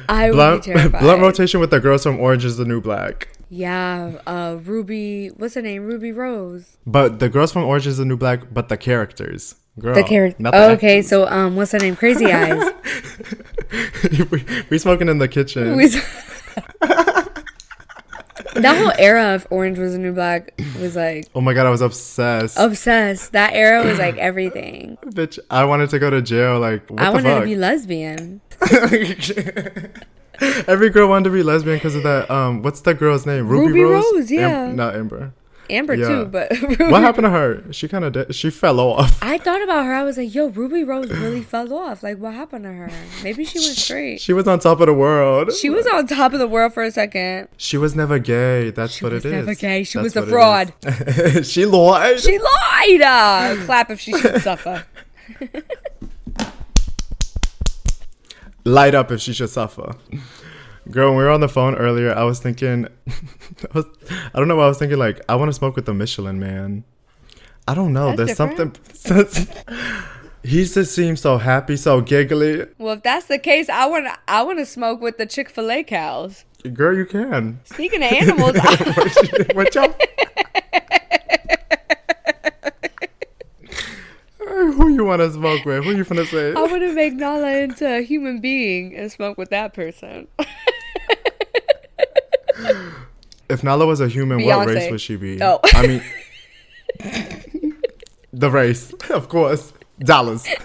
[0.10, 1.00] I would Blunt, be terrified.
[1.02, 3.28] blunt rotation with the girls from Orange is the New Black.
[3.50, 5.84] Yeah, uh Ruby, what's her name?
[5.86, 6.78] Ruby Rose.
[6.88, 9.56] But the girls from Orange is the New Black, but the characters.
[9.80, 10.44] Girl, The character.
[10.54, 11.96] Oh, okay, so um what's her name?
[11.98, 12.72] Crazy Eyes.
[14.32, 15.76] we, we smoking in the kitchen.
[15.76, 15.89] We-
[18.62, 21.70] that whole era of Orange was the New Black was like oh my god, I
[21.70, 22.57] was obsessed.
[22.59, 23.32] obsessed.
[23.34, 24.97] That era was like everything.
[25.05, 26.59] Bitch, I wanted to go to jail.
[26.59, 27.41] Like, what I wanted fuck?
[27.41, 28.41] to be lesbian.
[30.68, 32.30] Every girl wanted to be lesbian because of that.
[32.32, 33.47] Um, what's that girl's name?
[33.47, 34.70] Ruby Rose, yeah.
[34.70, 35.34] Am- not Amber.
[35.72, 36.08] Amber Yeah.
[36.08, 36.52] too, but
[36.92, 37.64] What happened to her?
[37.72, 38.36] She kind of did.
[38.36, 39.18] She fell off.
[39.22, 39.94] I thought about her.
[39.94, 42.04] I was like, yo, Ruby Rose really fell off.
[42.04, 42.92] Like, what happened to her?
[43.24, 44.22] Maybe she went straight.
[44.22, 45.54] She was on top of the world.
[45.54, 47.48] She was on top of the world for a second.
[47.58, 48.70] She was never gay.
[48.72, 49.24] That's what it is.
[49.24, 49.46] She what was it is.
[49.46, 49.84] never gay.
[49.84, 50.74] She That's was a fraud.
[51.46, 52.20] she lied.
[52.20, 53.02] She lied.
[53.02, 54.86] Uh, clap if she should suffer.
[58.64, 59.96] Light up if she should suffer.
[60.92, 63.86] Girl, when we were on the phone earlier, I was thinking, I, was,
[64.34, 64.98] I don't know what I was thinking.
[64.98, 66.84] Like, I want to smoke with the Michelin man.
[67.68, 68.14] I don't know.
[68.16, 68.76] That's There's something.
[70.44, 72.66] he just seems so happy, so giggly.
[72.78, 74.18] Well, if that's the case, I want to.
[74.28, 76.44] I want to smoke with the Chick Fil A cows.
[76.74, 77.60] Girl, you can.
[77.64, 79.96] Speaking of animals, I, what y'all?
[84.48, 85.86] Who you want to smoke with?
[85.86, 86.50] Who you finna say?
[86.50, 90.28] I want to make Nala into a human being and smoke with that person.
[93.52, 95.41] If Nala was a human, what race would she be?
[95.43, 95.60] Oh.
[95.66, 96.02] I mean,
[98.32, 99.74] the race, of course.
[99.99, 100.47] Dollars.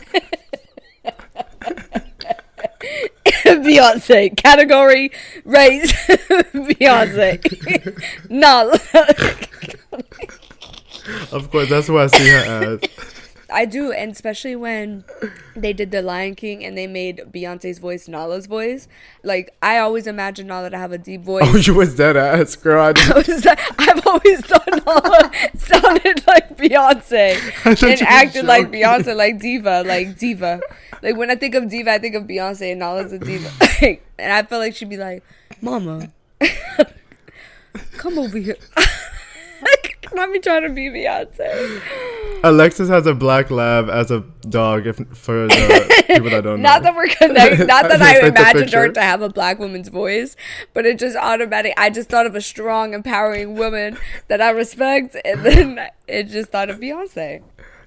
[3.45, 5.11] Beyonce category
[5.45, 5.93] race.
[6.55, 7.41] Beyonce.
[8.30, 8.72] no,
[11.32, 12.91] Of course, that's who I see her as.
[13.49, 15.05] I do, and especially when
[15.55, 18.88] they did the Lion King and they made Beyonce's voice Nala's voice.
[19.22, 21.44] Like I always imagined Nala to have a deep voice.
[21.47, 22.80] Oh, you was dead ass, girl.
[22.82, 27.38] I I was like- I've always thought Nala sounded like Beyonce
[27.82, 28.70] and acted like.
[28.72, 30.61] Beyonce, like diva, like diva.
[31.03, 33.49] Like when I think of diva, I think of Beyonce, and Nala's a diva.
[34.18, 35.22] and I felt like she'd be like,
[35.61, 36.11] "Mama,
[37.99, 38.57] come over here."
[40.17, 41.83] Not me trying to be Beyonce.
[42.43, 44.87] Alexis has a black lab as a dog.
[44.87, 46.71] If for the people that don't know.
[46.71, 47.67] Not that we're connected.
[47.67, 50.35] Not that I the imagined her to have a black woman's voice,
[50.73, 51.75] but it just automatic.
[51.77, 53.99] I just thought of a strong, empowering woman
[54.29, 57.43] that I respect, and then it just thought of Beyonce.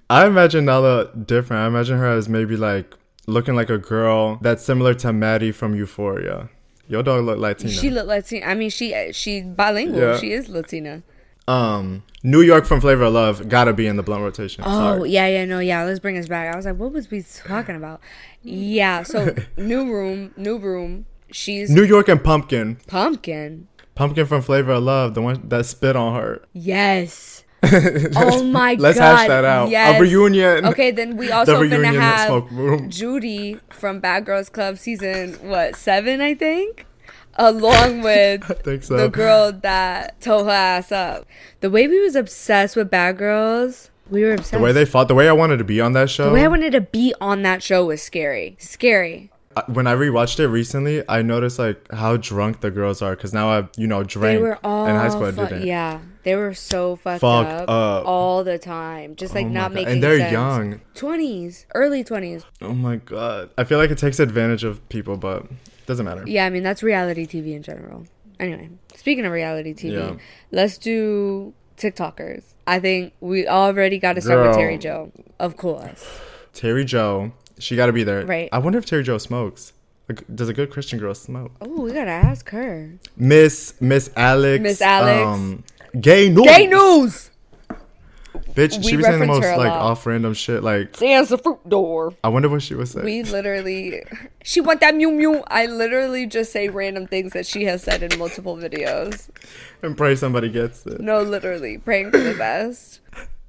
[0.07, 1.63] I imagine Nala different.
[1.63, 2.93] I imagine her as maybe like
[3.25, 6.49] looking like a girl that's similar to Maddie from Euphoria.
[6.87, 7.73] Your dog look Latina.
[7.73, 8.45] She looked Latina.
[8.45, 9.99] I mean, she she bilingual.
[9.99, 10.17] Yeah.
[10.17, 11.01] She is Latina.
[11.49, 14.63] Um, New York from Flavor of Love gotta be in the blunt rotation.
[14.67, 15.09] Oh Sorry.
[15.09, 15.83] yeah, yeah, no, yeah.
[15.83, 16.53] Let's bring us back.
[16.53, 18.01] I was like, what was we talking about?
[18.43, 19.03] Yeah.
[19.03, 21.05] So new room, new room.
[21.31, 22.77] She's New York and Pumpkin.
[22.87, 23.67] pumpkin.
[23.95, 26.41] Pumpkin from Flavor of Love, the one that spit on her.
[26.53, 27.43] Yes.
[28.15, 29.17] Oh my Let's god.
[29.17, 29.69] hash that out.
[29.69, 29.97] Yes.
[29.99, 30.65] A reunion.
[30.67, 32.89] Okay, then we also reunion finna have.
[32.89, 36.85] Judy from Bad Girls Club season what seven, I think,
[37.39, 38.43] along with
[38.83, 38.97] so.
[38.97, 41.25] the girl that tore her ass up.
[41.61, 44.51] The way we was obsessed with Bad Girls, we were obsessed.
[44.51, 46.25] the way they fought, the way I wanted to be on that show.
[46.25, 49.31] the way I wanted to be on that show was scary, scary.
[49.67, 53.49] When I rewatched it recently, I noticed like how drunk the girls are because now
[53.49, 55.25] I, you know, They drank were all in high school.
[55.25, 55.65] I didn't.
[55.65, 55.99] yeah.
[56.23, 58.05] They were so fucked Fucked up, up.
[58.05, 59.73] all the time, just like Oh not God.
[59.75, 60.31] making And they're sense.
[60.31, 60.81] young.
[60.93, 62.43] twenties, early twenties.
[62.61, 63.49] Oh my god.
[63.57, 65.45] I feel like it takes advantage of people, but
[65.89, 66.23] doesn't matter.
[66.25, 68.05] Yeah, I mean that's reality TV in general.
[68.39, 70.15] Anyway, speaking of reality TV, Yeah.
[70.51, 72.43] let's do TikTokers.
[72.67, 76.19] I think we already got to start with Terry Joe, of course.
[76.53, 78.25] Terry Joe, she got to be there.
[78.25, 78.47] Right.
[78.51, 79.73] I wonder if Terry Joe smokes.
[80.33, 81.51] Does a good Christian girl smoke?
[81.61, 82.93] Oh, we gotta ask her.
[83.17, 84.61] Miss Miss Alex.
[84.61, 85.25] Miss Alex.
[85.27, 85.63] Um,
[85.99, 86.45] gay news.
[86.45, 87.28] Gay news.
[88.53, 90.63] Bitch, We she was saying the most like off random shit.
[90.63, 92.13] Like, Sans the fruit door.
[92.23, 93.05] I wonder what she was saying.
[93.05, 94.03] We literally,
[94.43, 95.43] she want that mew mew.
[95.47, 99.29] I literally just say random things that she has said in multiple videos.
[99.81, 100.99] and pray somebody gets it.
[100.99, 102.99] No, literally praying for the best.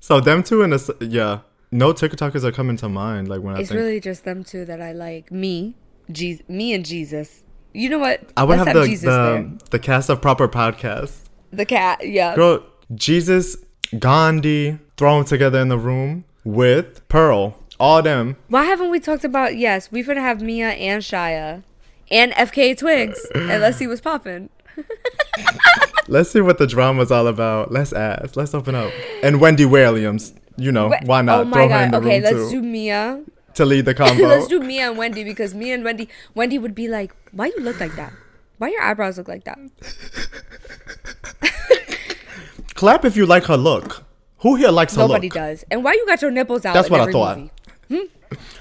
[0.01, 1.41] So them two in a s- yeah.
[1.72, 3.28] No TikTokers are coming to mind.
[3.28, 5.31] Like when I It's really just them two that I like.
[5.31, 5.76] Me,
[6.11, 7.43] Jesus, me and Jesus.
[7.72, 8.20] You know what?
[8.37, 11.20] I would Let's have the Jesus the, the cast of proper podcasts.
[11.53, 12.35] The cat, yeah.
[12.35, 12.64] Girl,
[12.95, 13.57] Jesus,
[13.99, 17.57] Gandhi, throw them together in the room with Pearl.
[17.78, 18.37] All them.
[18.49, 19.57] Why haven't we talked about?
[19.57, 21.62] Yes, we finna have Mia and Shia,
[22.11, 24.51] and FKA Twigs, and let's see what's popping.
[26.09, 27.70] Let's see what the drama's all about.
[27.70, 28.35] Let's ask.
[28.35, 28.91] Let's open up.
[29.22, 30.33] And Wendy Williams.
[30.57, 31.41] You know, Wh- why not?
[31.41, 31.85] Oh my Throw her god.
[31.85, 33.22] in the Okay, let's too do Mia.
[33.55, 34.26] to lead the combo.
[34.26, 37.61] let's do Mia and Wendy because Mia and Wendy, Wendy would be like, "Why you
[37.61, 38.12] look like that?
[38.59, 39.59] Why your eyebrows look like that?"
[42.81, 44.05] Clap if you like her look.
[44.39, 45.11] Who here likes her look?
[45.11, 45.35] Nobody look?
[45.35, 45.66] does.
[45.70, 46.72] And why you got your nipples out?
[46.72, 47.51] That's what I thought.
[47.91, 48.11] movie?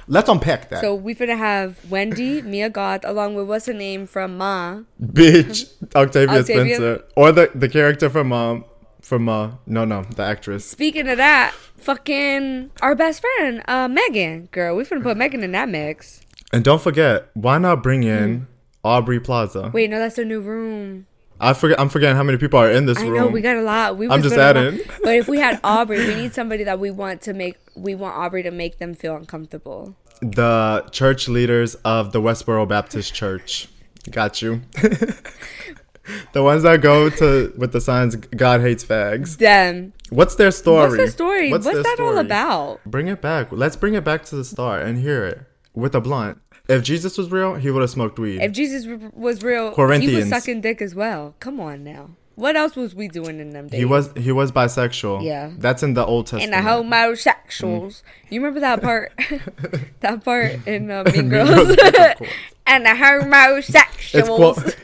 [0.09, 0.81] Let's unpack that.
[0.81, 4.81] So we finna have Wendy, Mia Goth, along with what's her name from Ma.
[5.01, 6.75] Bitch, Octavia, Octavia?
[6.75, 8.65] Spencer, or the the character from um
[8.99, 10.65] from uh no no the actress.
[10.65, 14.49] Speaking of that, fucking our best friend, uh, Megan.
[14.51, 16.19] Girl, we finna put Megan in that mix.
[16.51, 18.47] And don't forget, why not bring in
[18.83, 19.71] Aubrey Plaza?
[19.73, 21.05] Wait, no, that's a new room.
[21.39, 21.79] I forget.
[21.79, 23.13] I'm forgetting how many people are in this I room.
[23.15, 23.97] know we got a lot.
[23.97, 24.79] We I'm just adding.
[25.03, 27.57] But if we had Aubrey, we need somebody that we want to make.
[27.75, 29.95] We want Aubrey to make them feel uncomfortable.
[30.21, 33.69] the church leaders of the Westboro Baptist Church.
[34.11, 34.61] Got you.
[36.33, 39.93] the ones that go to with the signs "God hates fags." Them.
[40.09, 40.89] What's their story?
[40.89, 41.51] What's the story?
[41.51, 42.79] What's, their that all about?
[42.85, 43.47] Bring it back.
[43.51, 45.41] Let's bring it back to the start and hear it
[45.73, 46.41] with a blunt.
[46.69, 48.41] If Jesus was real, he would have smoked weed.
[48.41, 50.13] If Jesus was real, Corinthians.
[50.13, 51.35] he was sucking dick as well.
[51.39, 52.11] Come on now.
[52.35, 53.79] What else was we doing in them days?
[53.79, 55.23] he was he was bisexual.
[55.25, 55.51] Yeah.
[55.57, 56.63] That's in the Old and Testament.
[56.63, 58.01] the homosexuals.
[58.29, 59.11] You remember that part?
[59.99, 61.49] that part in uh, Mean Girls.
[61.49, 62.29] Girls, of course.
[62.67, 64.75] and the It's homosexuals.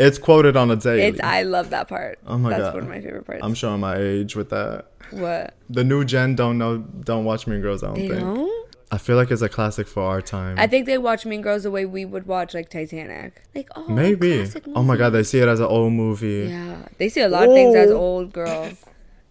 [0.00, 1.02] It's quoted on a daily.
[1.02, 2.18] It's I love that part.
[2.26, 2.74] Oh my That's God.
[2.74, 3.42] one of my favorite parts.
[3.44, 4.86] I'm showing my age with that.
[5.10, 5.54] what?
[5.68, 7.82] The new gen don't know, don't watch Mean Girls.
[7.84, 8.20] I don't They think.
[8.20, 8.69] don't?
[8.92, 10.56] I feel like it's a classic for our time.
[10.58, 13.42] I think they watch Mean Girls the way we would watch like Titanic.
[13.54, 14.46] Like oh Maybe.
[14.74, 16.48] Oh my god, they see it as an old movie.
[16.50, 18.70] Yeah, they see a lot of things as old girl.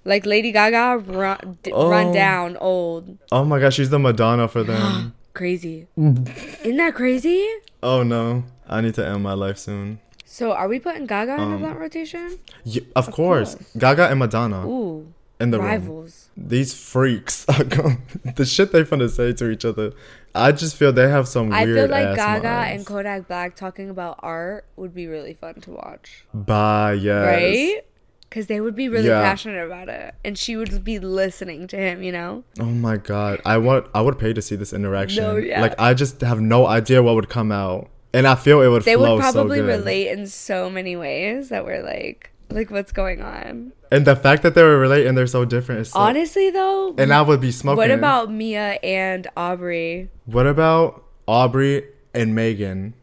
[0.05, 1.89] Like Lady Gaga, run, d- Oh.
[1.89, 3.17] run down old.
[3.33, 5.13] Oh my god, she's the Madonna for them.
[5.33, 5.87] Crazy.
[5.97, 7.45] Isn't that crazy?
[7.83, 9.99] oh no, I need to end my life soon.
[10.25, 12.39] So are we putting Gaga in the Um, blunt rotation?
[12.65, 13.55] Y- of, course.
[13.55, 13.67] course.
[13.77, 15.67] Gaga and Madonna Ooh, in the room.
[15.67, 16.29] rivals.
[16.35, 19.93] These freaks, the shit they finna say to each other.
[20.35, 22.75] I just feel they have some I feel like Gaga minds.
[22.77, 26.25] and Kodak Black talking about art would be really fun to watch.
[26.33, 27.25] Bye, yes.
[27.25, 27.81] Right?
[28.29, 29.23] Because they would be really Yeah.
[29.23, 30.13] passionate about it.
[30.23, 32.43] And she would be listening to him, you know?
[32.59, 35.23] Oh my god, I want I would pay to see this interaction.
[35.23, 35.61] No, yeah.
[35.61, 38.83] Like I just have no idea what would come out, and I feel it would
[38.83, 42.91] They flow would probably so relate in so many ways that we're like, like, what's
[42.91, 43.71] going on?
[43.91, 45.99] And the fact that they were related and they're so different is so.
[45.99, 47.77] Honestly, though, and I would be smoking.
[47.77, 50.09] what about Mia and Aubrey?
[50.25, 52.93] What about Aubrey and Megan?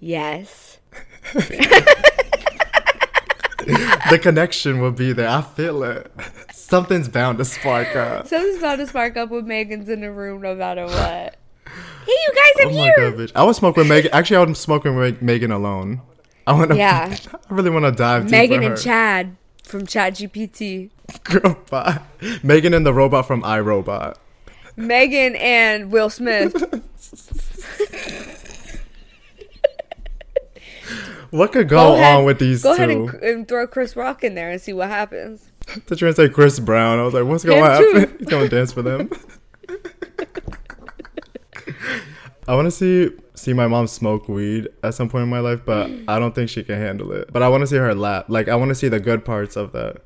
[0.00, 0.78] Yes.
[4.10, 5.28] the connection will be there.
[5.28, 6.10] I feel it.
[6.52, 8.26] Something's bound to spark up.
[8.26, 11.36] Something's bound to spark up with Megan's in the room no matter what.
[12.04, 13.10] Hey, you guys, Oh I'm my here.
[13.12, 13.32] god!
[13.36, 14.10] I would smoke with Megan.
[14.12, 16.00] Actually, I was smoking with Megan alone.
[16.46, 16.76] I want to.
[16.76, 17.16] Yeah.
[17.50, 18.78] I really want to dive Megan and.
[18.78, 20.90] Chad from Chat GPT.
[22.44, 24.16] Megan and the robot from iRobot.
[24.76, 26.54] Megan and Will Smith.
[31.30, 32.82] What could go, ahead- on with these Go two?
[32.82, 35.48] ahead and, and throw Chris Rock in there and see what happens.
[35.86, 36.98] Did you say Chris Brown?
[36.98, 38.16] I was like, what's going to happen?
[38.18, 39.08] He's going to dance for them.
[42.48, 45.60] I want to see see my mom smoke weed at some point in my life,
[45.64, 47.32] but I don't think she can handle it.
[47.32, 48.24] But I want to see her laugh.
[48.28, 50.02] Like I want to see the good parts of that.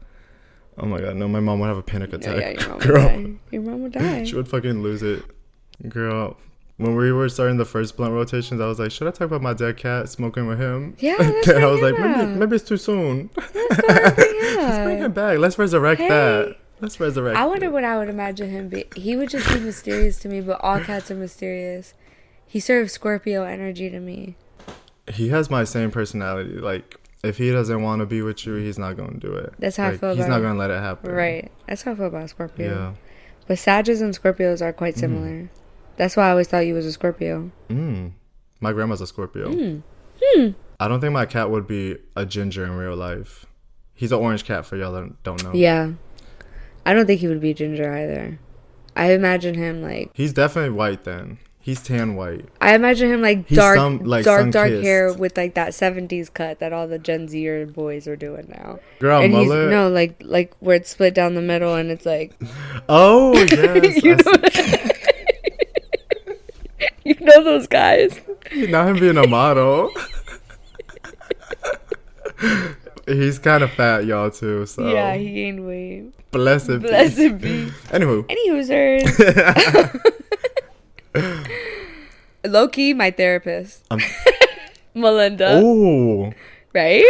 [0.78, 1.26] Oh my god, no!
[1.28, 2.36] My mom would have a panic attack.
[2.38, 3.34] yeah, your mom would die.
[3.50, 4.24] Your mom would die.
[4.24, 5.22] she would fucking lose it.
[5.88, 6.36] Girl,
[6.76, 9.40] when we were starting the first blunt rotations, I was like, should I talk about
[9.40, 10.94] my dead cat smoking with him?
[10.98, 13.30] Yeah, And let's I was like, maybe, maybe it's too soon.
[13.36, 15.38] Let's go ahead and bring him him back.
[15.38, 16.08] Let's resurrect Hey.
[16.08, 16.56] that.
[16.82, 17.38] Let's resurrect.
[17.38, 17.72] I wonder it.
[17.72, 18.84] what I would imagine him be.
[18.94, 21.94] He would just be mysterious to me, but all cats are mysterious.
[22.46, 24.36] He serves Scorpio energy to me.
[25.12, 26.54] He has my same personality.
[26.54, 29.52] Like, if he doesn't want to be with you, he's not gonna do it.
[29.58, 31.12] That's how I Like, feel He's not gonna let it happen.
[31.12, 31.50] Right.
[31.66, 32.68] That's how I feel about Scorpio.
[32.68, 32.92] Yeah.
[33.46, 35.50] But Sages and Scorpios are quite similar.
[35.96, 37.50] That's why I always thought you was a Scorpio.
[37.68, 38.12] Mm.
[38.60, 39.52] My grandma's a Scorpio.
[39.52, 39.78] Hmm.
[40.22, 40.50] Hmm.
[40.78, 43.46] I don't think my cat would be a ginger in real life.
[43.94, 45.52] He's an orange cat for y'all that don't know.
[45.54, 45.92] Yeah.
[46.84, 48.38] I don't think he would be ginger either.
[48.94, 51.38] I imagine him like He's definitely white then.
[51.66, 52.44] He's tan white.
[52.60, 56.32] I imagine him like He's dark, some- like, dark, dark hair with like that '70s
[56.32, 58.78] cut that all the Gen Zer boys are doing now.
[59.00, 59.68] Girl, and mullet.
[59.68, 62.34] no like like where it's split down the middle and it's like
[62.88, 64.00] Oh yes.
[64.04, 64.32] you know,
[67.04, 68.20] you know those guys.
[68.54, 69.90] Not him being a model.
[73.08, 74.66] He's kind of fat, y'all too.
[74.66, 76.12] So Yeah, he gained weight.
[76.30, 76.68] blessed.
[76.68, 76.78] be.
[76.78, 77.72] Blessed be.
[77.90, 80.12] Anywho, Any hoosers.
[82.44, 84.00] Low key, my therapist, Um,
[84.94, 86.32] Melinda, ooh,
[86.72, 87.04] right?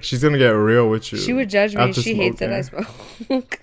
[0.00, 1.18] she's gonna get real with you.
[1.18, 1.92] She would judge me.
[1.92, 3.60] She hates that I smoke.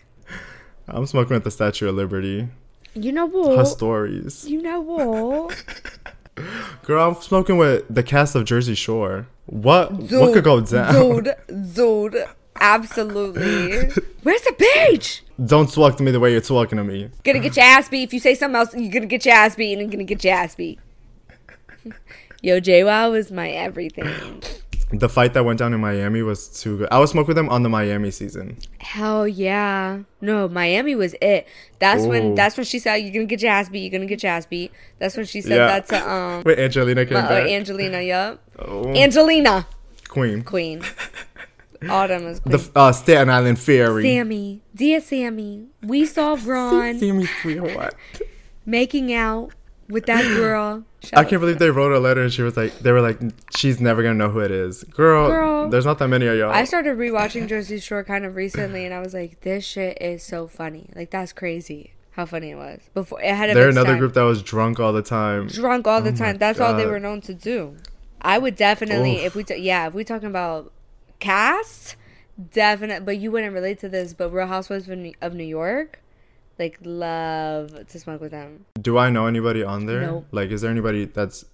[0.88, 2.47] I'm smoking at the Statue of Liberty.
[2.95, 3.57] you know what?
[3.57, 4.45] Her stories.
[4.47, 5.63] You know what?
[6.84, 9.28] Girl, I'm smoking with the cast of Jersey Shore.
[9.45, 10.93] What Dude, what could go down?
[10.93, 11.36] Dude,
[11.76, 12.17] dude,
[12.59, 13.89] absolutely.
[14.24, 15.24] Where's the page?
[15.45, 17.09] Don't talk to me the way you're talking to me.
[17.23, 18.03] Gonna get your ass beat.
[18.03, 20.23] If you say something else, you're gonna get your ass beat and you're gonna get
[20.23, 20.79] your ass beat.
[22.41, 24.41] Yo, JWoww was my everything.
[24.91, 26.87] The fight that went down in Miami was too good.
[26.91, 28.57] I was smoking with them on the Miami season.
[28.79, 29.99] Hell yeah.
[30.19, 31.47] No, Miami was it.
[31.77, 32.09] That's Ooh.
[32.09, 34.31] when that's when she said you're gonna get your ass beat, you're gonna get your
[34.31, 34.71] ass beat.
[34.97, 35.67] That's when she said Yeah.
[35.67, 37.49] that to um Wait, Angelina came uh, uh, back.
[37.49, 38.41] Angelina, yup.
[38.57, 39.67] Oh, Angelina
[40.07, 40.41] Queen.
[40.41, 40.81] Queen.
[41.88, 42.57] Autumn is Queen.
[42.57, 44.03] The uh, Staten Island Fairy.
[44.03, 44.59] Sammi.
[44.75, 47.95] Dear Sammi, we saw Ron Sammi sweetheart.
[48.65, 49.51] making out
[49.88, 50.84] with that girl.
[51.13, 53.19] I can't believe they wrote a letter and she was like, they were like,
[53.55, 54.84] she's never gonna know who it is.
[54.84, 55.69] Girl, Girl.
[55.69, 56.51] there's not that many of y'all.
[56.51, 60.21] I started rewatching Jersey Shore kind of recently, and I was like, "This shit is
[60.23, 60.89] so funny.
[60.95, 64.23] Like that's crazy how funny it was." Before it had a They're another group that
[64.23, 65.47] was drunk all the time.
[65.47, 66.38] drunk all the Oh time.
[66.38, 67.77] That's all they were known to do.
[68.21, 69.27] I would definitely, Oof.
[69.27, 70.73] if we, ta- yeah, if we talking about
[71.20, 71.95] cast,
[72.51, 73.05] definite.
[73.05, 74.13] But you wouldn't relate to this.
[74.13, 76.01] But Real Housewives of New, of New York,
[76.57, 78.65] like love to smoke with them.
[78.82, 80.01] Do I know anybody on there?
[80.01, 80.28] Nope.
[80.32, 81.45] Like, is there anybody that's.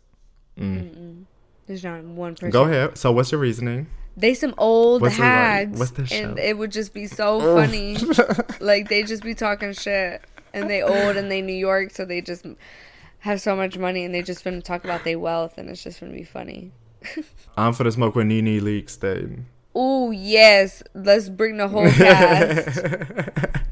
[0.58, 1.26] Mm.
[1.68, 2.52] There's not one person.
[2.52, 2.98] Go ahead.
[2.98, 3.88] So, what's your reasoning?
[4.18, 5.28] They some old What's it like?
[5.28, 6.44] hags, What's the and show?
[6.44, 7.98] it would just be so funny.
[8.62, 10.22] like they just be talking shit,
[10.54, 12.46] and they old and they New York, so they just
[13.20, 16.00] have so much money, and they just gonna talk about their wealth, and it's just
[16.00, 16.72] gonna be funny.
[17.58, 19.48] I'm for the smoke with Nene Leakes then.
[19.78, 22.80] Oh yes, let's bring the whole cast.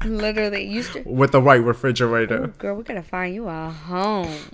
[0.04, 1.02] Literally, used to.
[1.06, 2.44] with the white refrigerator.
[2.44, 4.50] Ooh, girl, we gotta find you a home.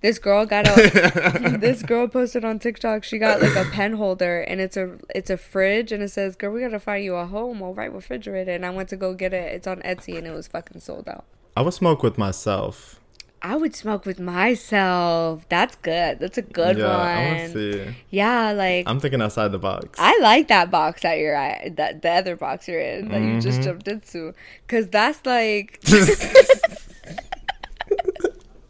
[0.00, 1.58] This girl got a.
[1.60, 3.04] this girl posted on TikTok.
[3.04, 6.36] She got like a pen holder, and it's a it's a fridge, and it says,
[6.36, 9.12] "Girl, we gotta find you a home, a right refrigerator." And I went to go
[9.12, 9.52] get it.
[9.52, 11.24] It's on Etsy, and it was fucking sold out.
[11.56, 12.97] I would smoke with myself.
[13.40, 15.46] I would smoke with myself.
[15.48, 16.18] That's good.
[16.18, 16.86] That's a good one.
[16.86, 17.94] yeah, one.
[18.10, 19.98] Yeah, like I'm thinking outside the box.
[19.98, 23.28] I like that box that you're at, that the other box you're in that you
[23.28, 23.40] Mm-hmm.
[23.40, 24.34] just jumped into,
[24.66, 25.80] cause that's like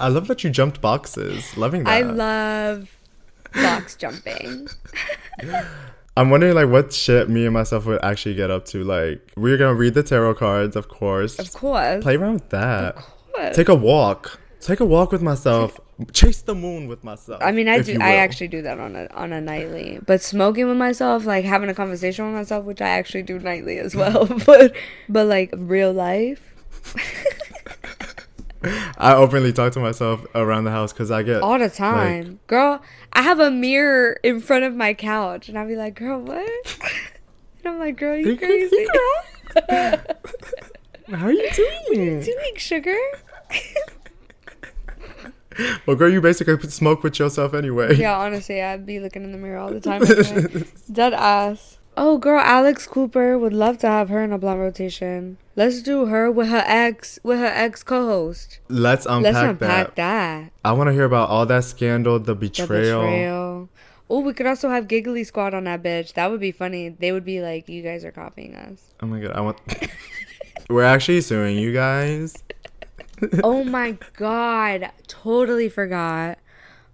[0.00, 1.56] I love that you jumped boxes.
[1.56, 1.90] Loving that.
[1.90, 2.96] I love
[3.54, 4.68] box jumping.
[6.16, 8.84] I'm wondering like what shit me and myself would actually get up to.
[8.84, 11.38] Like we're gonna read the tarot cards, of course.
[11.38, 12.02] Of course.
[12.02, 12.96] Play around with that.
[12.96, 13.56] Of course.
[13.56, 14.38] Take a walk.
[14.61, 15.78] Take a walk with myself.
[16.12, 17.40] Chase the moon with myself.
[17.42, 17.98] I mean, I do.
[18.00, 20.00] I actually do that on a on a nightly.
[20.04, 23.78] But smoking with myself, like having a conversation with myself, which I actually do nightly
[23.78, 24.26] as well.
[24.46, 24.74] but
[25.09, 26.54] but like real life,
[28.98, 32.82] I openly talk to myself around the house because I get all the time, girl.
[33.12, 36.48] I have a mirror in front of my couch, and I'll be like, "Girl, what?"
[37.64, 38.86] and I'm like, "Girl, you crazy?
[39.70, 42.18] How are you doing?
[42.18, 42.98] You doing sugar?"
[45.86, 47.94] well, girl, you basically smoke with yourself anyway.
[47.96, 50.02] yeah, honestly, I'd be looking in the mirror all the time.
[50.04, 50.64] Anyway.
[50.92, 51.78] Dead ass.
[51.96, 55.36] Oh, girl, Alex Cooper would love to have her in a blunt rotation.
[55.56, 58.61] Let's do her with her ex, with her ex co-host.
[58.68, 59.96] Let's unpack, Let's unpack that.
[59.96, 60.52] that.
[60.64, 63.00] I want to hear about all that scandal, the The betrayal.
[63.00, 63.68] betrayal.
[64.11, 66.14] Oh, we could also have Giggly Squad on that bitch.
[66.14, 66.88] That would be funny.
[66.88, 69.59] They would be like, "You guys are copying us." Oh my god, I want.
[70.70, 72.42] We're actually suing you guys.
[73.44, 76.38] oh my god, totally forgot.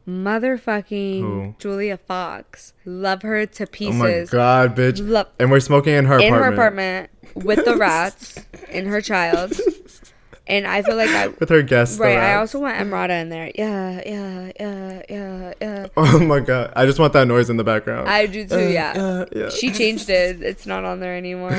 [0.07, 1.55] Motherfucking Who?
[1.59, 2.75] Julia Fox.
[2.85, 4.33] Love her to pieces.
[4.35, 5.07] Oh my god, bitch.
[5.07, 6.45] Love And we're smoking in her in apartment.
[6.45, 7.11] her apartment
[7.47, 8.39] with the rats
[8.70, 9.55] in her child.
[10.47, 11.99] And I feel like I With her guests.
[11.99, 12.18] right.
[12.18, 13.51] I also want Emrata in there.
[13.55, 15.87] Yeah, yeah, yeah, yeah, yeah.
[15.97, 16.75] Oh my god.
[16.77, 18.07] I just want that noise in the background.
[18.11, 18.57] I do too.
[18.57, 18.91] Uh, Yeah.
[18.93, 19.49] uh, yeah.
[19.49, 20.43] She changed it.
[20.43, 21.57] It's not on there anymore.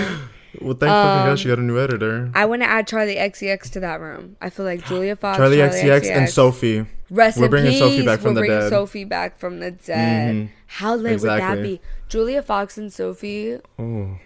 [0.61, 2.31] Well, thank fucking Um, God she got a new editor.
[2.33, 4.35] I want to add Charli XCX to that room.
[4.41, 6.85] I feel like Julia Fox, Charli, XCX, and Sophie.
[7.09, 7.79] Rest We're in bringing peace.
[7.79, 8.69] Sophie back from We're the bringing dead.
[8.69, 10.35] Sophie back from the dead.
[10.35, 10.49] Mhm.
[10.67, 11.79] How lit would that be?
[12.09, 14.17] Julia Fox and Sophie, Oh.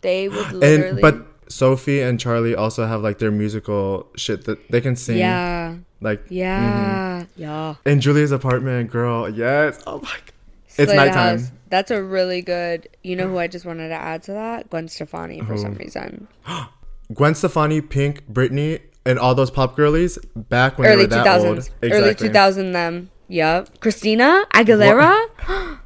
[0.00, 0.90] they would literally.
[0.90, 5.18] And but Sophie and Charli also have like their musical shit that they can sing.
[5.18, 7.42] yeah, Like yeah, Mm-hmm.
[7.42, 7.74] yeah.
[7.84, 9.28] in Julia's apartment, girl.
[9.28, 9.80] Yes.
[9.86, 10.32] Oh my god.
[10.66, 11.38] Slay It's nighttime.
[11.38, 11.50] House.
[11.68, 12.88] That's a really good.
[13.02, 14.70] You know who I just wanted to add to that?
[14.70, 16.28] Gwen Stefani for some reason.
[17.14, 21.14] Gwen Stefani, Pink, Britney, and all those pop girlies back when they Early were two
[21.16, 21.68] that thousands.
[21.68, 21.76] old.
[21.92, 22.28] Early Exactly.
[22.28, 22.72] two thousand.
[22.72, 23.10] Them.
[23.28, 23.80] Yep.
[23.80, 25.26] Christina Aguilera.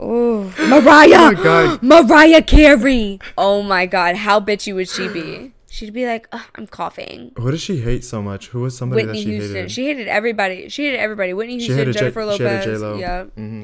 [0.00, 1.08] oh, Mariah.
[1.14, 1.82] Oh my God.
[2.08, 3.18] Mariah Carey.
[3.36, 4.16] Oh my God.
[4.16, 5.52] How bitchy would she be?
[5.68, 7.32] She'd be like, I'm coughing.
[7.36, 8.48] Who does she hate so much?
[8.48, 9.54] Who was somebody Whitney that she Houston.
[9.56, 9.70] hated?
[9.72, 10.68] She hated everybody.
[10.70, 11.34] She hated everybody.
[11.34, 12.64] Whitney Houston, hated J- Jennifer she hated Lopez.
[12.80, 12.98] J-Lo.
[12.98, 13.24] Yeah.
[13.24, 13.62] hmm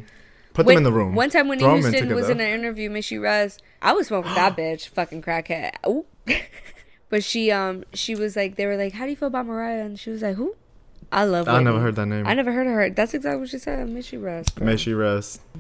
[0.55, 1.15] Put When- them in the room.
[1.15, 3.59] One time Whitney Throw in Houston was in an interview, Missy Rez.
[3.81, 5.73] I was smoking that bitch, fucking crackhead.
[5.87, 6.05] Ooh.
[7.09, 9.85] but she um she was like they were like, How do you feel about Mariah?
[9.85, 10.55] And she was like, Who?
[11.11, 12.27] I love I never heard that name.
[12.27, 12.89] I never heard of her.
[12.91, 13.87] That's exactly what she said.
[13.89, 14.49] Missy Rez.
[14.51, 14.67] girl.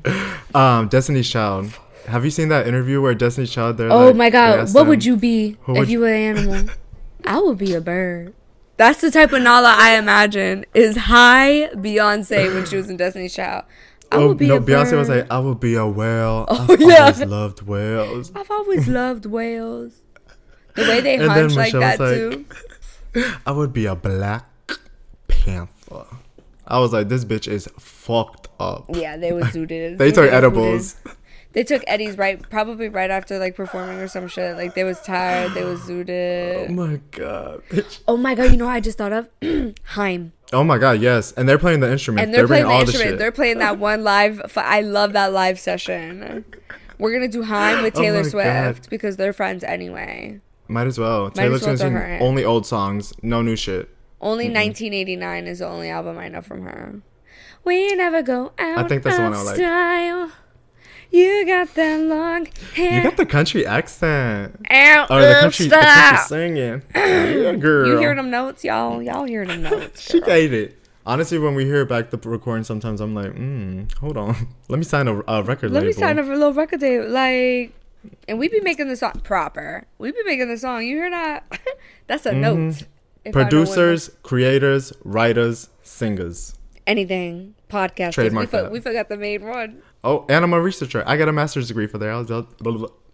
[0.04, 0.32] May.
[0.54, 1.78] Um, Destiny's Child.
[2.08, 3.76] Have you seen that interview where Destiny's Child?
[3.76, 6.08] They're like, Oh like- my god, what them- would you be if would- you were
[6.08, 6.70] an animal?
[7.26, 8.34] I would be a bird.
[8.78, 13.34] That's the type of Nala I imagine is high Beyonce when she was in Destiny's
[13.34, 13.64] Child.
[14.12, 14.56] I Oh would be no!
[14.56, 16.44] a Beyonce was like, "I will be a whale.
[16.48, 17.00] Oh, I've yeah.
[17.00, 20.02] always loved whales." I've always loved whales.
[20.74, 22.44] The way they hunch like that was too.
[23.46, 24.46] I would be a black
[25.28, 26.04] panther.
[26.66, 29.98] I was like, "This bitch is fucked up." Yeah, they was zooted.
[29.98, 30.96] They took Zooted, edibles.
[31.52, 34.56] They took Eddie's right, probably right after like performing or some shit.
[34.56, 35.52] Like they was tired.
[35.52, 36.68] They was zooted.
[36.70, 37.62] Oh my god.
[37.68, 38.00] bitch.
[38.08, 38.50] Oh my god!
[38.50, 39.28] You know what I just thought of?
[39.94, 40.32] Haim.
[40.52, 41.00] Oh my god.
[41.00, 42.24] Yes, and they're playing the instrument.
[42.24, 43.10] And they're, playing bringing the instrument.
[43.10, 43.18] shit.
[43.18, 44.40] they're playing that one live.
[44.44, 46.44] f- I love that live session.
[46.98, 48.90] We're gonna do Haim with Oh Taylor my Swift God.
[48.90, 50.40] because they're friends anyway.
[50.68, 51.26] Might as well.
[51.26, 53.90] as Taylor's well gonna sing her only old songs, no new shit.
[54.20, 57.00] Only 1989 is the only album I know from her.
[57.64, 59.56] We never go out I think that's the one I like.
[59.56, 60.32] style.
[61.12, 62.96] You got that long hair.
[62.96, 64.56] You got the country accent.
[64.70, 66.82] out Or the country, the country singing.
[66.94, 67.88] Yeah, girl.
[67.88, 69.02] You hear them notes, y'all?
[69.02, 70.00] Y'all hear them notes?
[70.10, 70.78] She ate it.
[71.04, 74.34] Honestly, when we hear back the recording, sometimes I'm like, mm, hold on.
[74.68, 75.74] Let me sign a, a record label.
[75.74, 75.86] Let label.
[75.86, 77.72] me sign a little record deal, like,
[78.28, 79.84] and we be making the song proper.
[79.98, 80.84] We be making the song.
[80.84, 81.44] You hear that?
[82.06, 82.56] That's a note.
[82.56, 82.74] Know
[83.24, 86.54] when Producers, creators, writers, singers.
[86.86, 88.08] anything podcasters.
[88.08, 88.72] We, Trademark for, that.
[88.72, 89.82] we forgot the main one.
[90.04, 91.04] Oh, and I'm a researcher.
[91.06, 92.24] I got a master's degree for there.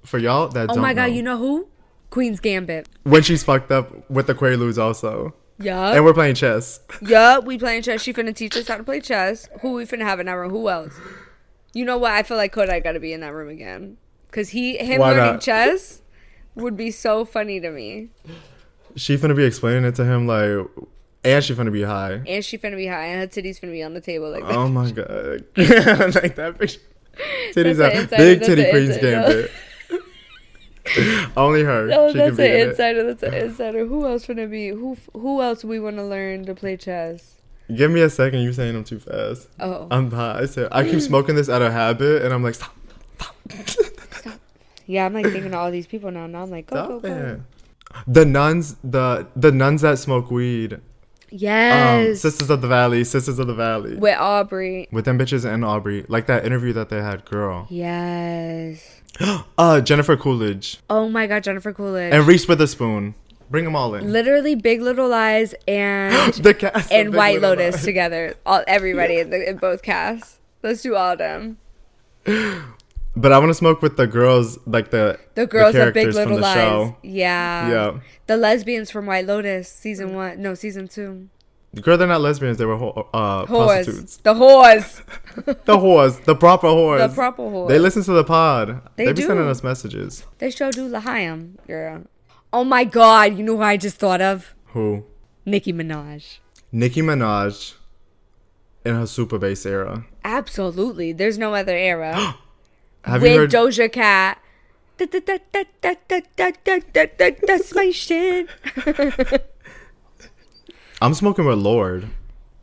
[0.04, 1.14] For y'all that Oh don't my god, know.
[1.16, 1.68] you know who?
[2.10, 2.88] Queen's Gambit.
[3.02, 5.34] when she's fucked up with the Quaaludes also.
[5.58, 5.92] Yeah.
[5.94, 6.80] And we're playing chess.
[7.02, 8.00] Yup, we playing chess.
[8.00, 9.48] She finna teach us how to play chess.
[9.60, 10.50] Who we finna have in that room?
[10.50, 10.94] Who else?
[11.74, 12.12] You know what?
[12.12, 13.98] I feel like Kodak got to be in that room again.
[14.30, 15.40] Cause he him Why learning not?
[15.42, 16.00] chess
[16.54, 18.08] would be so funny to me.
[18.96, 20.66] She finna be explaining it to him like,
[21.28, 22.20] and she finna be high.
[22.26, 24.54] And she finna be high, and her titties finna be on the table like that.
[24.54, 25.44] Oh my god.
[26.14, 26.80] like that picture.
[27.52, 28.10] Titties out.
[28.10, 28.96] Big titty Queen's.
[28.98, 29.50] Gambit.
[31.36, 31.86] Only her.
[31.86, 33.02] No, she that's an insider.
[33.04, 33.86] That's an insider.
[33.86, 34.68] Who else finna be?
[34.68, 37.36] Who who else we want to learn to play chess?
[37.74, 38.40] Give me a second.
[38.40, 39.48] You're saying them too fast.
[39.60, 40.40] Oh, I'm high.
[40.40, 42.74] I said I keep smoking this out of habit, and I'm like, stop,
[43.20, 43.34] stop,
[44.12, 44.40] stop.
[44.86, 45.04] yeah.
[45.04, 46.26] I'm like thinking of all these people now.
[46.26, 47.08] Now I'm like, go go stop go.
[47.14, 47.40] it.
[48.06, 50.80] The nuns, the the nuns that smoke weed.
[51.30, 52.20] Um, Yes.
[52.22, 53.96] Sisters of the Valley, Sisters of the Valley.
[53.96, 54.88] With Aubrey.
[54.90, 57.66] With them bitches and Aubrey, like that interview that they had, girl.
[57.70, 58.94] Yes.
[59.58, 62.12] Uh, Jennifer Coolidge Oh my God, Jennifer Coolidge.
[62.14, 63.14] and Reese Witherspoon.
[63.50, 64.12] Bring them all in.
[64.12, 67.84] Literally, Big Little Lies and the cast and White Little Lotus Lies.
[67.84, 68.34] together.
[68.46, 70.38] All everybody in, the, in both casts.
[70.62, 71.58] Let's do all of them.
[73.20, 76.36] But I want to smoke with the girls, like the The girls of Big Little
[76.36, 76.54] the Lies.
[76.54, 76.96] show.
[77.02, 77.68] Yeah.
[77.68, 78.00] Yeah.
[78.26, 80.40] The lesbians from White Lotus, season one.
[80.40, 81.28] No, season two.
[81.82, 82.56] Girl, they're not lesbians.
[82.58, 83.46] They were uh, Whores.
[83.46, 84.16] prostitutes.
[84.18, 85.02] The whores.
[85.64, 86.98] The whores, the proper whores.
[87.08, 87.68] the proper whores.
[87.68, 88.82] They listen to the pod.
[88.96, 90.24] They They, be sending us messages.
[90.38, 92.04] They sure do Lahayim, girl.
[92.52, 94.54] Oh my god, you know who I just thought of?
[94.68, 95.04] Who?
[95.44, 96.38] Nicki Minaj.
[96.72, 97.74] Nicki Minaj
[98.84, 100.06] in her super bass era.
[100.24, 101.12] Absolutely.
[101.12, 102.34] There's no other era.
[103.04, 104.38] Have with heard- Doja Cat.
[107.46, 108.48] That's my shit.
[111.00, 112.08] I'm smoking with Lorde.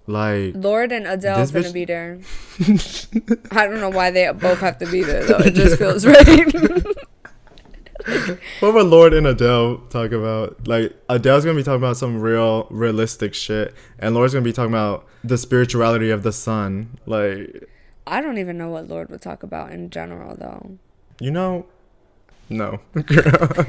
[0.07, 2.19] Like Lorde and Adele's bitch- gonna be there.
[3.51, 5.37] I don't know why they both have to be there though.
[5.39, 6.53] It just feels right.
[8.59, 10.67] what would Lorde and Adele talk about?
[10.67, 14.71] Like Adele's gonna be talking about some real realistic shit, and Lorde's gonna be talking
[14.71, 16.99] about the spirituality of the sun.
[17.07, 17.67] Like
[18.07, 20.77] I don't even know what Lorde would talk about in general though.
[21.19, 21.65] you know,
[22.49, 22.79] no.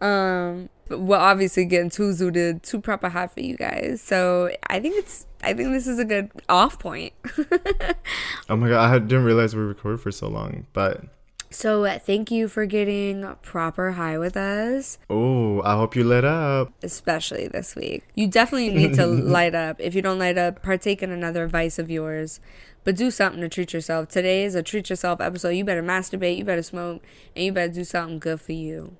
[0.00, 4.00] Um, we're obviously getting too zooted, too proper hot for you guys.
[4.00, 7.12] So I think it's, I think this is a good off point.
[8.48, 11.04] oh my god, I didn't realize we recorded for so long, but.
[11.50, 16.24] So uh, thank you for getting proper high with us, Oh, I hope you lit
[16.24, 16.72] up.
[16.82, 18.04] especially this week.
[18.14, 19.80] You definitely need to light up.
[19.80, 22.40] If you don't light up, partake in another vice of yours.
[22.82, 24.08] But do something to treat yourself.
[24.08, 25.50] Today is a treat yourself episode.
[25.50, 27.02] You better masturbate, you better smoke,
[27.36, 28.96] and you better do something good for you.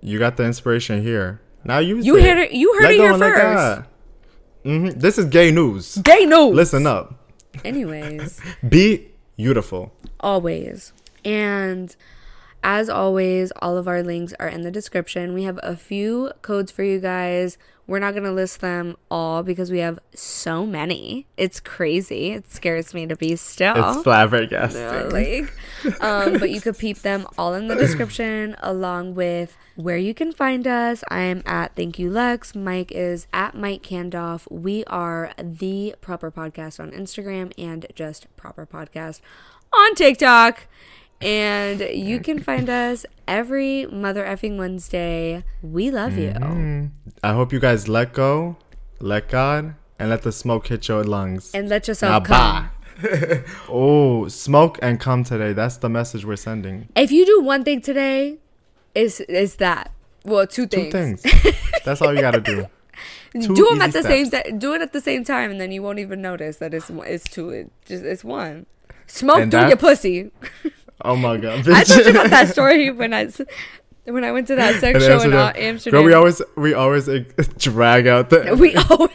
[0.00, 1.40] You got the inspiration here.
[1.64, 3.88] Now use You heard it- you heard it here first.
[4.62, 5.96] hmm This is gay news.
[5.96, 6.54] Gay news.
[6.54, 7.14] Listen up.
[7.64, 8.40] Anyways.
[8.68, 9.92] Be beautiful.
[10.20, 10.92] always.
[11.24, 11.94] And
[12.62, 15.34] as always, all of our links are in the description.
[15.34, 17.58] We have a few codes for you guys.
[17.86, 21.26] We're not going to list them all because we have so many.
[21.36, 22.30] It's crazy.
[22.30, 23.74] It scares me to be still.
[23.76, 25.12] It's flabbergasting.
[25.12, 30.14] Like, um, but you could peep them all in the description along with where you
[30.14, 31.04] can find us.
[31.08, 32.54] I am at Thank You Lex.
[32.54, 34.50] Mike is at Mike Kandov.
[34.50, 39.20] We are the Proper Podcast on Instagram and just Proper Podcast
[39.74, 40.66] on TikTok.
[41.20, 45.44] And you can find us every mother effing Wednesday.
[45.62, 46.30] We love you.
[46.30, 46.86] Mm-hmm.
[47.22, 48.56] I hope you guys let go,
[49.00, 51.50] let God, and let the smoke hit your lungs.
[51.54, 52.70] And let Now, yourself come.
[53.68, 55.52] oh, smoke and come today.
[55.52, 56.88] That's the message we're sending.
[56.94, 58.38] If you do one thing today,
[58.94, 59.90] is is that
[60.24, 60.92] well two things.
[60.92, 61.22] Two things.
[61.22, 61.56] things.
[61.84, 62.66] That's all you gotta do.
[63.32, 64.58] Two do them at easy the same time.
[64.58, 67.24] Do it at the same time, and then you won't even notice that it's it's
[67.24, 67.50] two.
[67.50, 68.66] It just it's one.
[69.06, 70.30] Smoke And through your that's- pussy.
[71.02, 71.58] Oh my god.
[71.68, 71.94] I bitch.
[71.94, 73.28] told you about that story when I
[74.04, 75.38] when I went to that sex And show in Amsterdam.
[75.38, 75.98] uh, Amsterdam.
[76.00, 79.10] Girl, we always we always like, drag out the we always,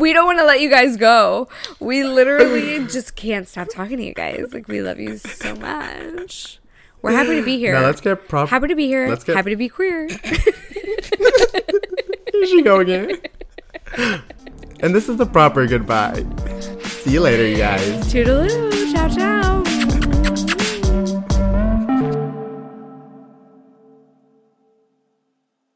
[0.00, 1.48] we don't want to let you guys go.
[1.80, 4.46] We literally just can't stop talking to you guys.
[4.52, 6.58] Like we love you so much.
[7.02, 7.74] We're happy to be here.
[7.74, 8.50] Now let's get proper.
[8.50, 9.08] happy to be here.
[9.08, 10.08] let's get- happy to be queer.
[12.32, 13.20] Here she go again.
[14.80, 16.24] and this is the proper goodbye.
[16.82, 17.80] See you later, you guys.
[18.12, 18.92] Toodaloo.
[18.92, 19.57] Ciao ciao.